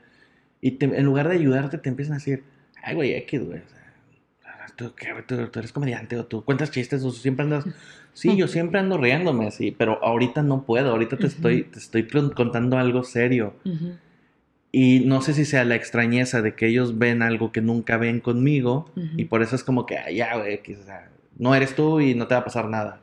[0.61, 2.43] Y te, en lugar de ayudarte, te empiezan a decir,
[2.83, 3.63] ay, güey, X, güey.
[4.75, 4.93] ¿Tú,
[5.27, 7.65] tú, tú, eres comediante o tú cuentas chistes o siempre andas...
[8.13, 10.91] Sí, yo siempre ando riéndome así, pero ahorita no puedo.
[10.91, 13.55] Ahorita te, estoy, te estoy contando algo serio.
[14.73, 18.21] Y no sé si sea la extrañeza de que ellos ven algo que nunca ven
[18.21, 21.09] conmigo y por eso es como que, ay, ya, güey, o sea,
[21.39, 23.01] no eres tú y no te va a pasar nada.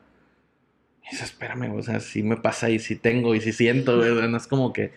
[1.10, 4.46] Dices, espérame, o sea, si me pasa y si tengo y si siento, no es
[4.46, 4.92] como que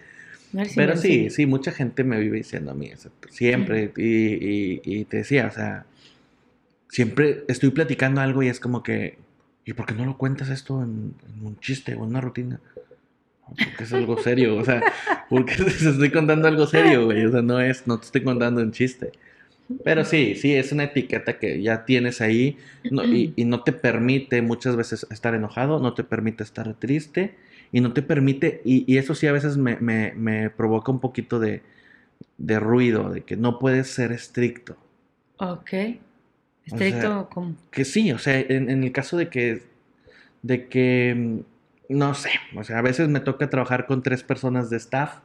[0.76, 3.92] pero sí, sí, mucha gente me vive diciendo a mí eso, siempre.
[3.96, 5.86] Y, te decía, o sea,
[6.90, 9.18] siempre estoy platicando algo y es como que,
[9.66, 12.60] ¿y por qué no lo cuentas esto en, un chiste o en una rutina?
[13.48, 14.82] Porque es algo serio, o sea,
[15.30, 18.62] porque te estoy contando algo serio, güey, o sea, no es, no te estoy contando
[18.62, 19.12] en chiste.
[19.84, 24.42] Pero sí, sí, es una etiqueta que ya tienes ahí y, y, no te permite
[24.42, 27.36] muchas veces estar enojado, no te permite estar triste
[27.72, 31.62] y no te permite, y, eso sí a veces me, provoca un poquito de,
[32.38, 34.76] ruido, de que no puedes ser estricto.
[35.38, 35.74] Ok.
[36.66, 37.56] Estricto como...
[37.72, 39.64] Que sí, o sea, en, el caso de que,
[40.42, 41.44] de que,
[41.88, 45.20] no sé, o sea, a veces me toca trabajar con tres personas de staff.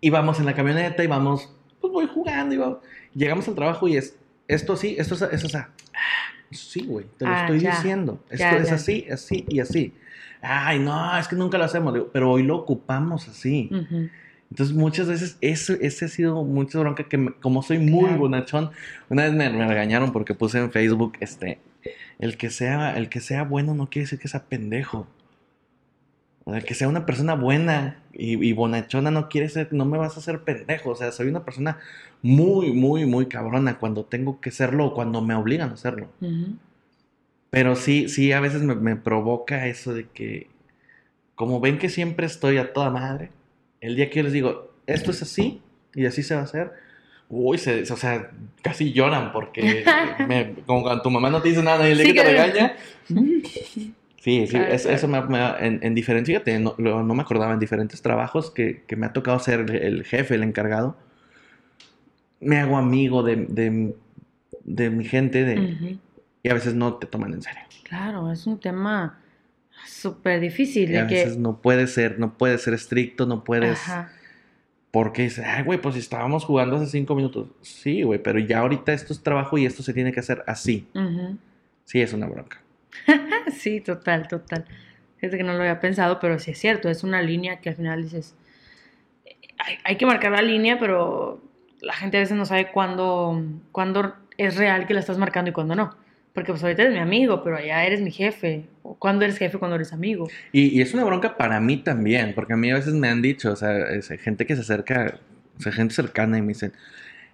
[0.00, 2.78] Y vamos en la camioneta y vamos, pues voy jugando y vamos.
[3.14, 4.16] Llegamos al trabajo y es,
[4.46, 5.70] esto sí, esto es, es, ah,
[6.50, 8.22] sí, güey, te lo ah, estoy diciendo.
[8.30, 9.94] Esto es así, así y así
[10.40, 13.70] ay, no, es que nunca lo hacemos, pero hoy lo ocupamos así.
[14.50, 18.70] Entonces muchas veces ese, ese ha sido mucha bronca que como soy muy bonachón,
[19.08, 21.58] una vez me, regañaron porque puse en Facebook, este,
[22.18, 25.06] el que sea, el que sea bueno no quiere decir que sea pendejo.
[26.66, 30.40] Que sea una persona buena y, bonachona no quiere ser, no me vas a hacer
[30.40, 30.90] pendejo.
[30.90, 31.78] O sea, soy una persona
[32.22, 36.08] muy, muy, muy cabrona cuando tengo que serlo o cuando me obligan a hacerlo.
[37.50, 40.48] Pero sí, sí, a veces me, provoca eso de que,
[41.34, 43.30] como ven que siempre estoy a toda madre,
[43.80, 45.62] el día que yo les digo, esto es así
[45.94, 46.72] y así se va a hacer,
[47.28, 48.30] uy, se, o sea,
[48.62, 49.84] casi lloran porque,
[50.66, 52.76] como cuando tu mamá no te dice nada y el día que te regaña.
[54.18, 55.18] Sí, sí, eso, me,
[55.60, 59.12] en, en diferentes, fíjate, no, no, me acordaba, en diferentes trabajos que, que, me ha
[59.12, 60.96] tocado ser el jefe, el encargado,
[62.40, 63.94] me hago amigo de, de,
[64.64, 65.98] de mi gente, de,
[66.42, 67.62] y a veces no te toman en serio.
[67.84, 69.20] Claro, es un tema
[69.86, 70.90] súper difícil.
[70.90, 73.80] Y a veces no puede ser, no puede ser estricto, no puedes...
[74.90, 77.48] Porque dices, ay, güey, pues si estábamos jugando hace cinco minutos.
[77.60, 80.88] Sí, güey, pero ya ahorita esto es trabajo y esto se tiene que hacer así.
[81.84, 82.62] Sí, es una bronca.
[83.56, 84.64] sí, total, total.
[85.20, 87.74] Es que no lo había pensado, pero sí es cierto, es una línea que al
[87.74, 88.34] final dices,
[89.84, 91.42] hay, que marcar la línea, pero
[91.80, 93.42] la gente a veces no sabe cuándo,
[93.72, 95.96] cuándo es real que la estás marcando y cuándo no.
[96.32, 98.66] Porque pues ahorita eres mi amigo, pero allá eres mi jefe.
[98.82, 99.58] ¿Cuándo eres jefe?
[99.58, 100.28] cuando eres amigo?
[100.52, 103.52] Y, es una bronca para mí también, porque a mí a veces me han dicho,
[103.52, 103.74] o sea,
[104.20, 105.18] gente que se acerca,
[105.58, 106.72] gente cercana y me dicen,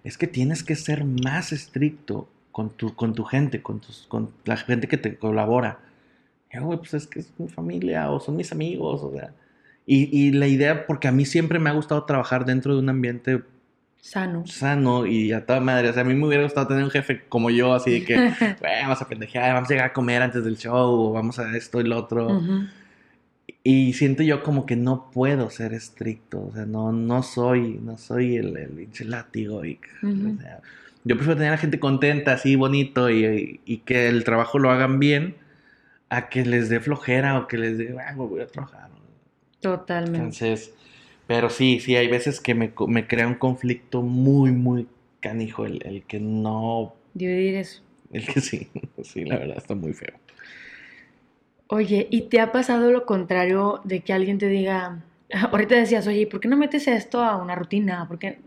[0.03, 4.29] es que tienes que ser más estricto con tu, con tu gente, con, tus, con
[4.45, 5.79] la gente que te colabora.
[6.53, 9.33] Yo, güey, pues es que es mi familia o son mis amigos, o sea.
[9.85, 12.87] Y, y la idea, porque a mí siempre me ha gustado trabajar dentro de un
[12.87, 13.43] ambiente
[13.99, 14.47] Sano.
[14.47, 15.89] Sano y a toda madre.
[15.89, 18.15] O sea, a mí me hubiera gustado tener un jefe como yo, así de que,
[18.61, 21.81] vamos a pendejear, vamos a llegar a comer antes del show, o vamos a esto
[21.81, 22.41] y lo otro.
[23.63, 27.97] Y siento yo como que no puedo ser estricto, o sea, no, no soy, no
[27.97, 29.65] soy el, el látigo.
[29.65, 29.77] Y,
[31.05, 34.71] yo prefiero tener a la gente contenta, así bonito, y, y, que el trabajo lo
[34.71, 35.35] hagan bien,
[36.09, 38.89] a que les dé flojera o que les dé, ah, voy a trabajar.
[39.61, 40.17] Totalmente.
[40.17, 40.73] Entonces,
[41.27, 42.73] pero sí, sí, hay veces que me,
[43.07, 44.87] crea un conflicto muy, muy
[45.19, 46.95] canijo el, el que no...
[47.13, 47.81] Dividir eso.
[48.11, 48.67] El que sí,
[49.03, 50.15] sí, la verdad está muy feo.
[51.67, 55.03] Oye, ¿y te ha pasado lo contrario de que alguien te diga,
[55.51, 58.07] ahorita decías, oye, ¿por qué no metes esto a una rutina?
[58.07, 58.39] ¿Por qué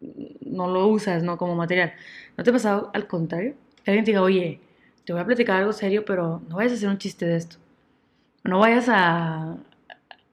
[0.00, 1.92] no lo usas, no como material?
[2.36, 3.54] ¿No te ha pasado al contrario?
[3.84, 4.60] Que alguien te diga, oye,
[5.04, 7.56] te voy a platicar algo serio, pero no vayas a hacer un chiste de esto.
[8.44, 9.56] No vayas a,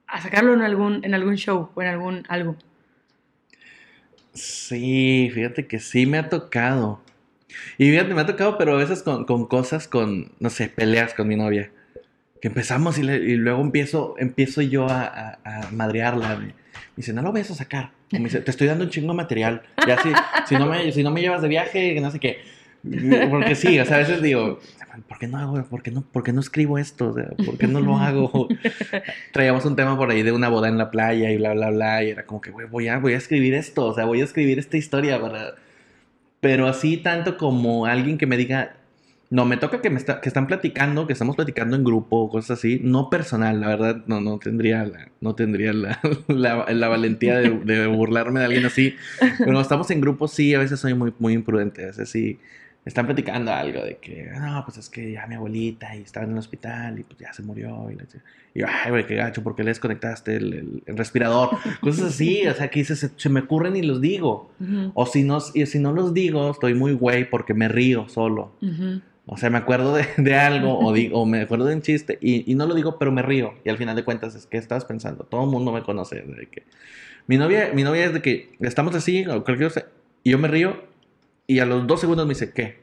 [0.08, 2.56] a sacarlo en algún, en algún show o en algún algo.
[4.32, 7.00] Sí, fíjate que sí me ha tocado.
[7.78, 11.14] Y fíjate, me ha tocado, pero a veces con, con cosas, con, no sé, peleas
[11.14, 11.72] con mi novia.
[12.40, 15.38] Que empezamos y, le- y luego empiezo, empiezo yo a, a,
[15.68, 16.40] a madrearla.
[16.96, 17.90] Me dice, no lo vayas a sacar.
[18.10, 19.62] Y me dice, te estoy dando un chingo de material.
[19.86, 20.10] Ya si,
[20.48, 22.38] si, no me, si no me llevas de viaje, no sé qué.
[23.30, 24.60] Porque sí, o sea, a veces digo,
[25.08, 27.08] ¿por qué no hago, por qué no, por qué no escribo esto?
[27.08, 28.48] O sea, ¿Por qué no lo hago?
[29.32, 32.04] Traíamos un tema por ahí de una boda en la playa y bla, bla, bla.
[32.04, 33.86] Y era como que, güey, voy a, voy a escribir esto.
[33.86, 35.54] O sea, voy a escribir esta historia para...
[36.40, 38.76] Pero así tanto como alguien que me diga,
[39.34, 42.58] no, me toca que me está, que están platicando, que estamos platicando en grupo, cosas
[42.58, 47.36] así, no personal, la verdad, no, no tendría la, no tendría la, la, la valentía
[47.38, 48.94] de, de burlarme de alguien así.
[49.18, 52.38] Pero cuando estamos en grupo, sí, a veces soy muy, muy imprudente, a veces sí.
[52.86, 56.32] Están platicando algo de que, no, pues es que ya mi abuelita y estaba en
[56.32, 57.90] el hospital y pues ya se murió.
[57.90, 58.20] Y, la ch-
[58.54, 61.48] y yo, ay, güey, qué gacho, ¿por qué le desconectaste el, el- el respirador?
[61.80, 64.50] Cosas así, o sea, que dices, se, se me ocurren y los digo.
[64.92, 68.52] O si no, y si no los digo, estoy muy güey porque me río solo.
[68.60, 69.00] ujú.
[69.26, 72.18] O sea, me acuerdo de, de algo o, digo, o me acuerdo de un chiste
[72.20, 73.54] y, y no lo digo, pero me río.
[73.64, 75.24] Y al final de cuentas es que estabas pensando.
[75.24, 76.22] Todo el mundo me conoce.
[76.22, 76.64] De que...
[77.26, 79.86] mi, novia, mi novia es de que estamos así o cualquier cosa
[80.24, 80.82] y yo me río
[81.46, 82.82] y a los dos segundos me dice, ¿qué?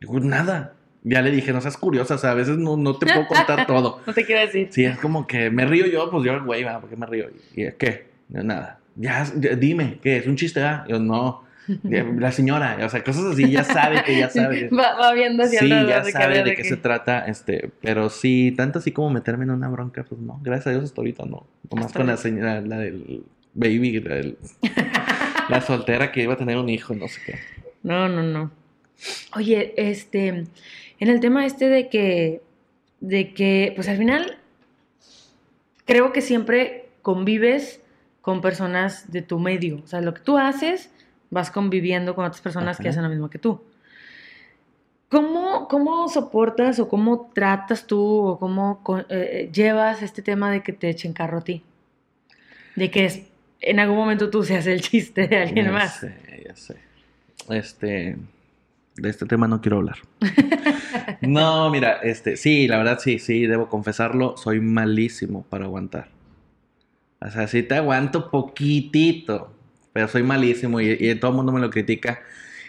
[0.00, 0.74] Digo, nada.
[1.04, 3.66] Ya le dije, no seas curiosa, o sea, a veces no, no te puedo contar
[3.68, 4.00] todo.
[4.06, 4.68] No te quiero decir.
[4.70, 7.30] Sí, es como que me río yo, pues yo, güey, va, ¿por qué me río?
[7.54, 8.06] ¿Y qué?
[8.28, 8.80] Yo, nada.
[8.96, 10.16] Ya, ya, dime, ¿qué?
[10.16, 10.62] ¿Es un chiste?
[10.62, 10.84] Ah?
[10.88, 11.43] Yo, no.
[11.84, 14.68] La señora, o sea, cosas así, ya sabe que ya sabe.
[14.72, 18.52] Va, va viendo hacia Sí, ya de sabe de qué se trata, este, pero sí,
[18.56, 21.46] tanto así como meterme en una bronca, pues no, gracias a Dios hasta ahorita no.
[21.70, 24.36] Nomás Hasta con la señora, la del baby, la, del-
[25.48, 27.38] la soltera que iba a tener un hijo, no sé qué.
[27.82, 28.50] No, no, no.
[29.36, 32.42] Oye, este, en el tema este de que,
[33.00, 34.38] de que, pues al final,
[35.86, 37.80] creo que siempre convives
[38.20, 39.80] con personas de tu medio.
[39.84, 40.90] O sea, lo que tú haces,
[41.34, 42.90] vas conviviendo con otras personas que Ajá.
[42.90, 43.60] hacen lo mismo que tú.
[45.10, 50.72] ¿Cómo, cómo soportas o cómo tratas tú o cómo eh, llevas este tema de que
[50.72, 51.62] te echen carro a ti?
[52.74, 53.22] De que es-
[53.60, 55.96] en algún momento tú seas el chiste de alguien Ya más.
[55.96, 56.14] sé,
[56.46, 56.76] ya sé.
[57.50, 58.16] Este,
[58.96, 59.98] de este tema no quiero hablar.
[61.20, 66.08] No, mira, este, sí, la verdad sí, sí, debo confesarlo, soy malísimo para aguantar.
[67.20, 69.50] O sea, sí te aguanto poquitito,
[69.94, 72.20] pero soy malísimo y, y todo el mundo me lo critica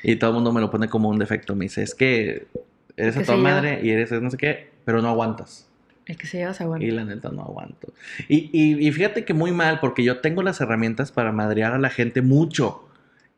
[0.04, 1.56] y todo el mundo me lo pone como un defecto.
[1.56, 2.48] Me dice, es que
[2.96, 3.50] eres a se toda lleva.
[3.50, 5.68] madre y eres no sé qué, pero no aguantas.
[6.06, 6.86] El que se lleva se aguanta.
[6.86, 7.92] Y la neta no aguanto.
[8.30, 11.80] Y, y- y fíjate que muy mal, porque yo tengo las herramientas para madrear a
[11.80, 12.88] la gente mucho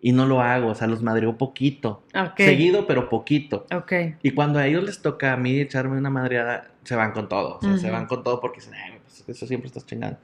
[0.01, 2.03] y no lo hago, o sea, los madreo poquito.
[2.13, 2.33] Ok.
[2.39, 3.65] Seguido, pero poquito.
[3.73, 3.93] Ok.
[4.21, 7.57] Y cuando a ellos les toca a mí echarme una madreada, se van con todo.
[7.57, 7.93] O sea, se Ujú.
[7.95, 10.19] van con todo porque dicen, ay, pues eso siempre estás chingando.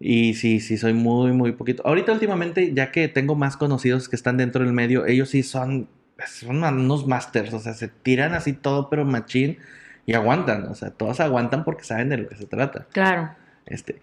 [0.00, 1.82] Y sí, sí, soy muy, muy poquito.
[1.86, 5.88] Ahorita últimamente, ya que tengo más conocidos que están dentro del medio, ellos sí son,
[6.26, 7.52] son unos masters.
[7.52, 9.58] O sea, se tiran así todo, pero machín.
[10.06, 10.66] Y aguantan.
[10.68, 12.86] O sea, todos aguantan porque saben de lo que se trata.
[12.92, 13.30] Claro.
[13.66, 14.00] Este,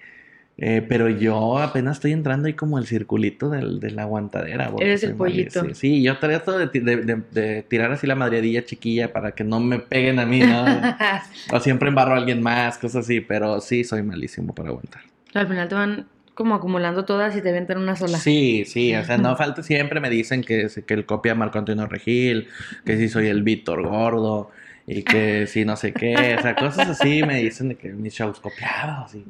[0.58, 4.72] eh, pero yo apenas estoy entrando ahí como el circulito del, de la aguantadera.
[4.80, 5.62] Eres el pollito.
[5.64, 5.76] malísimo.
[5.76, 9.60] Sí, yo trato de, de- de- de tirar así la madreadilla chiquilla para que no
[9.60, 10.66] me peguen a mí, ¿no?
[11.54, 15.02] o siempre embarro a alguien más, cosas así, pero sí soy malísimo para aguantar.
[15.36, 18.18] Al final te van como acumulando todas y te aventan una sola.
[18.18, 21.88] Sí, sí, o sea, no falta, siempre me dicen que, que el copia Marco Antonio
[21.88, 22.48] Regil,
[22.84, 24.52] que sí soy el Víctor Gordo,
[24.88, 28.14] y que sí no sé qué, o sea, cosas así me dicen de que mis
[28.14, 29.26] shows copiados, y,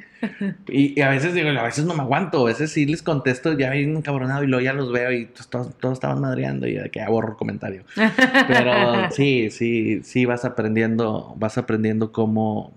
[0.68, 3.58] y, y a veces digo, a veces no me aguanto, a veces sí les contesto
[3.58, 6.74] ya bien encabronado y luego ya los veo y todos, todos, todos estaban madreando y
[6.74, 7.84] de que ya borro el comentario.
[8.48, 12.74] Pero sí, sí, sí vas aprendiendo, vas aprendiendo cómo,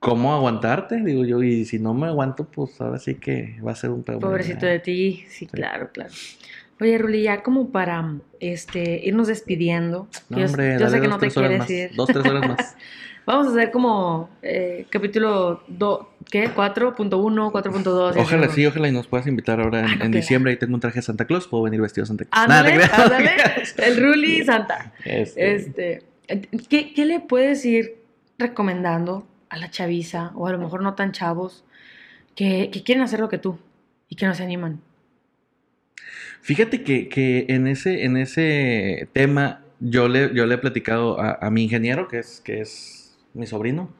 [0.00, 3.74] cómo aguantarte, digo yo, y si no me aguanto, pues ahora sí que va a
[3.74, 5.24] ser un muy Pobrecito de ti.
[5.28, 6.10] Sí, claro, claro.
[6.80, 10.08] Oye, Ruli, ya como para este, irnos despidiendo.
[10.28, 11.90] No, yo hombre, yo dale sé que dos, no te quieres más, ir.
[11.96, 12.76] Dos, tres horas más.
[13.26, 16.48] Vamos a hacer como eh, capítulo do, ¿qué?
[16.48, 18.16] 4.1, 4.2.
[18.16, 20.52] y Ojalá así, sí, ojalá y nos puedas invitar ahora en, Ah, en diciembre.
[20.52, 22.44] Ahí tengo un traje de Santa Claus, puedo venir vestido de Santa Claus.
[22.44, 23.30] Ándale, Nada, ándale.
[23.78, 24.94] El Ruli Santa.
[25.04, 26.02] Este, Este,
[26.70, 27.96] ¿qué, qué le puedes ir
[28.38, 31.64] recomendando a la chaviza, o a lo mejor no tan chavos,
[32.34, 33.58] que, que quieren hacer lo que tú
[34.08, 34.80] y que no se animan?
[36.40, 41.38] Fíjate que, que en, ese, en ese tema yo le, yo le he platicado a,
[41.40, 43.92] a mi ingeniero, que es, que es mi sobrino.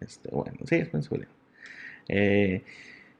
[0.00, 1.30] Este, bueno, sí, es mi sobrino.
[2.08, 2.62] Eh,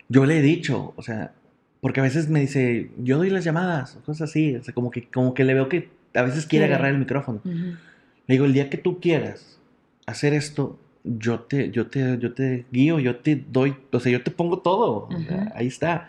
[0.09, 1.33] yo le he dicho, o sea,
[1.81, 5.09] porque a veces me dice, yo doy las llamadas, cosas así, o sea, como que,
[5.09, 7.41] como que le veo que a veces quiere agarrar el micrófono.
[7.45, 9.61] Le digo, el día que tú quieras
[10.07, 14.23] hacer esto, yo te, yo te, yo te guío, yo te doy, o sea, yo
[14.23, 15.09] te pongo todo.
[15.55, 16.09] ahí está.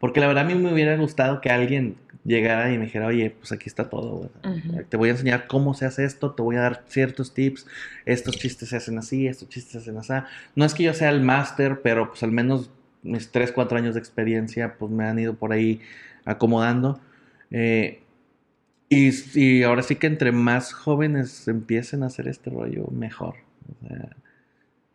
[0.00, 3.30] Porque la verdad a mí me hubiera gustado que alguien llegara y me dijera, oye,
[3.30, 4.30] pues aquí está todo.
[4.88, 7.66] Te voy a enseñar cómo se hace esto, te voy a dar ciertos tips.
[8.06, 10.12] Estos chistes se hacen así, estos chistes se hacen así.
[10.54, 12.70] No es que yo sea el máster, pero pues al menos
[13.02, 15.80] mis 3, 4 años de experiencia pues me han ido por ahí
[16.24, 17.00] acomodando.
[17.50, 18.02] Eh,
[18.88, 23.34] y, y ahora sí que entre más jóvenes empiecen a hacer este rollo, mejor.
[23.68, 24.08] O sea,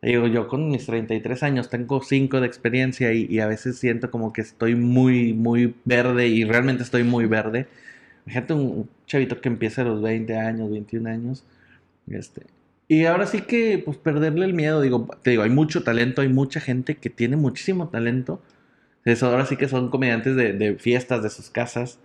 [0.04, 4.34] digo, yo con mis 33 años tengo 5 de experiencia y, a veces siento como
[4.34, 7.68] que estoy muy, muy verde y realmente estoy muy verde.
[8.26, 11.46] Fíjate un chavito que empieza a los 20 años, 21 años.
[12.08, 12.44] Este,
[12.88, 14.82] y ahora sí que, pues, perderle el miedo.
[14.82, 18.42] Digo, te digo, hay mucho talento, hay mucha gente que tiene muchísimo talento.
[19.22, 22.00] Ahora sí que son comediantes de, fiestas, de sus casas.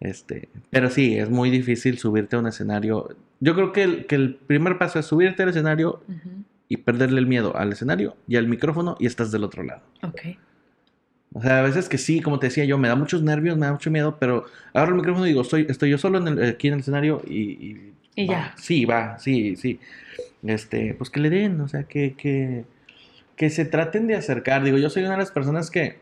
[0.00, 3.16] Este, pero sí, es muy difícil subirte a un escenario.
[3.40, 6.02] Yo creo que el, que el primer paso es subirte al escenario.
[6.72, 9.82] Y perderle el miedo al escenario y al micrófono y estás del otro lado.
[10.02, 10.20] Ok.
[11.34, 13.66] O sea, a veces que sí, como te decía yo, me da muchos nervios, me
[13.66, 14.44] da mucho miedo, pero
[14.74, 17.22] agarro el micrófono y digo, estoy, estoy yo solo en el- aquí en el escenario
[17.26, 17.92] y...
[18.14, 18.54] Y, Y va, ya.
[18.58, 19.80] Sí, va, sí, sí.
[20.42, 22.64] Este, pues que le den, o sea, que, que,
[23.36, 24.64] que se traten de acercar.
[24.64, 25.98] Digo, yo soy una de las personas que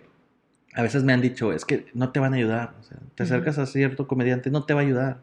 [0.75, 2.75] a veces me han dicho, es que no te van a ayudar.
[2.81, 5.18] O sea, te acercas a cierto comediante, no te va a ayudar.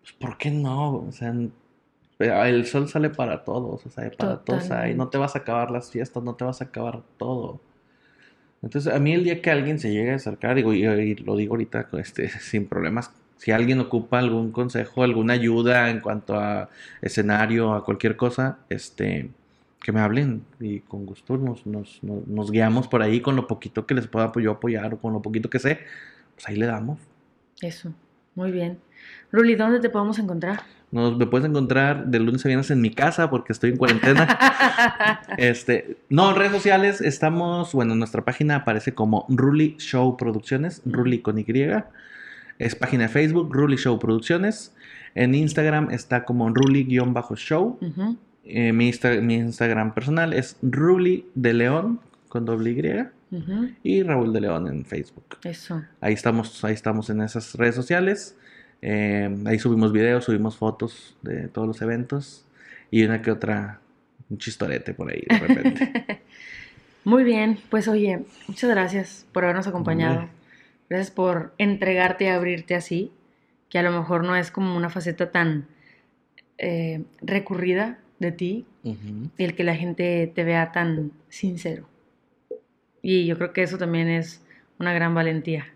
[0.00, 0.94] Pues, ¿por qué no?
[0.96, 1.34] O sea,
[2.18, 4.94] el sol sale para todos, o sea, para todos hay.
[4.94, 7.60] No te vas a acabar las fiestas, no te vas a acabar todo.
[8.62, 11.36] Entonces, a mí el día que alguien se llegue a acercar, digo, y, y lo
[11.36, 16.70] digo ahorita este, sin problemas, si alguien ocupa algún consejo, alguna ayuda en cuanto a
[17.02, 19.30] escenario, a cualquier cosa, este,
[19.82, 23.46] que me hablen y con gusto nos, nos, nos, nos guiamos por ahí con lo
[23.46, 25.80] poquito que les pueda yo apoyar o con lo poquito que sé,
[26.34, 26.98] pues ahí le damos.
[27.60, 27.92] Eso.
[28.34, 28.78] Muy bien.
[29.32, 30.62] Ruli, ¿dónde te podemos encontrar?
[30.92, 34.38] Nos, me puedes encontrar de lunes a viernes en mi casa porque estoy en cuarentena.
[35.38, 41.20] Este, no, en redes sociales estamos, bueno, nuestra página aparece como Ruli Show Producciones, Ruli
[41.20, 41.44] con Y.
[42.58, 44.74] Es página de Facebook, Ruli Show Producciones.
[45.14, 47.78] En Instagram está como Ruli-show.
[47.80, 48.16] Ujú.
[48.44, 53.16] Eh, mi, Insta- mi Instagram personal es Ruli de León con doble Y
[53.82, 55.38] y Raúl de León en Facebook.
[55.42, 55.82] Eso.
[56.00, 58.36] Ahí estamos, ahí estamos en esas redes sociales.
[58.82, 62.44] Eh, ahí subimos videos, subimos fotos de todos los eventos
[62.90, 63.80] y una que otra,
[64.30, 66.22] un chistorete por ahí de repente.
[67.04, 70.28] Muy bien, pues oye, muchas gracias por habernos acompañado.
[70.88, 73.12] Gracias por entregarte y abrirte así,
[73.68, 75.66] que a lo mejor no es como una faceta tan
[76.58, 81.88] eh, recurrida de ti y el que la gente te vea tan sincero.
[83.02, 84.42] Y yo creo que eso también es
[84.78, 85.66] una gran valentía.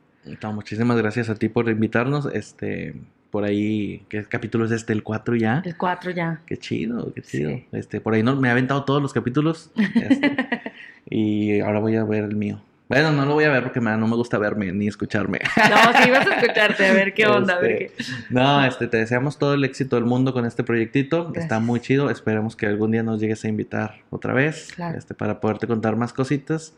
[0.42, 2.26] No, muchísimas gracias a ti por invitarnos.
[2.32, 2.94] Este,
[3.30, 4.92] por ahí, ¿qué capítulo es este?
[4.92, 5.62] El 4 ya.
[5.64, 6.40] El 4 ya.
[6.46, 7.50] Qué chido, qué chido.
[7.50, 7.66] Sí.
[7.72, 9.70] Este, por ahí no, me ha aventado todos los capítulos.
[9.76, 10.36] este,
[11.10, 12.62] y ahora voy a ver el mío.
[12.88, 15.38] Bueno, no lo voy a ver porque me- no me gusta verme ni escucharme.
[15.56, 17.84] No, sí, vas a escucharte, a ver qué onda, a ver qué.
[17.96, 21.30] Este, No, este, te deseamos todo el éxito del mundo con este proyectito.
[21.36, 22.10] Está muy chido.
[22.10, 24.72] Esperemos que algún día nos llegues a invitar otra vez.
[24.74, 24.98] Claro.
[24.98, 26.74] Este, para poderte contar más cositas.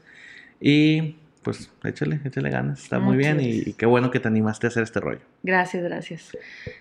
[0.61, 2.83] Y pues échale, échale ganas.
[2.83, 3.67] Está muy Muchas bien y, gracias.
[3.69, 5.21] y qué bueno que te animaste a hacer este rollo.
[5.43, 6.37] Gracias, gracias.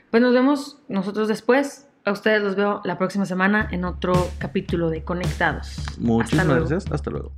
[0.10, 1.88] Pues nos vemos nosotros después.
[2.04, 5.76] A ustedes los veo la próxima semana en otro capítulo de Conectados.
[6.00, 6.68] Muchísimas luego.
[6.68, 6.92] gracias.
[6.92, 7.32] Hasta luego.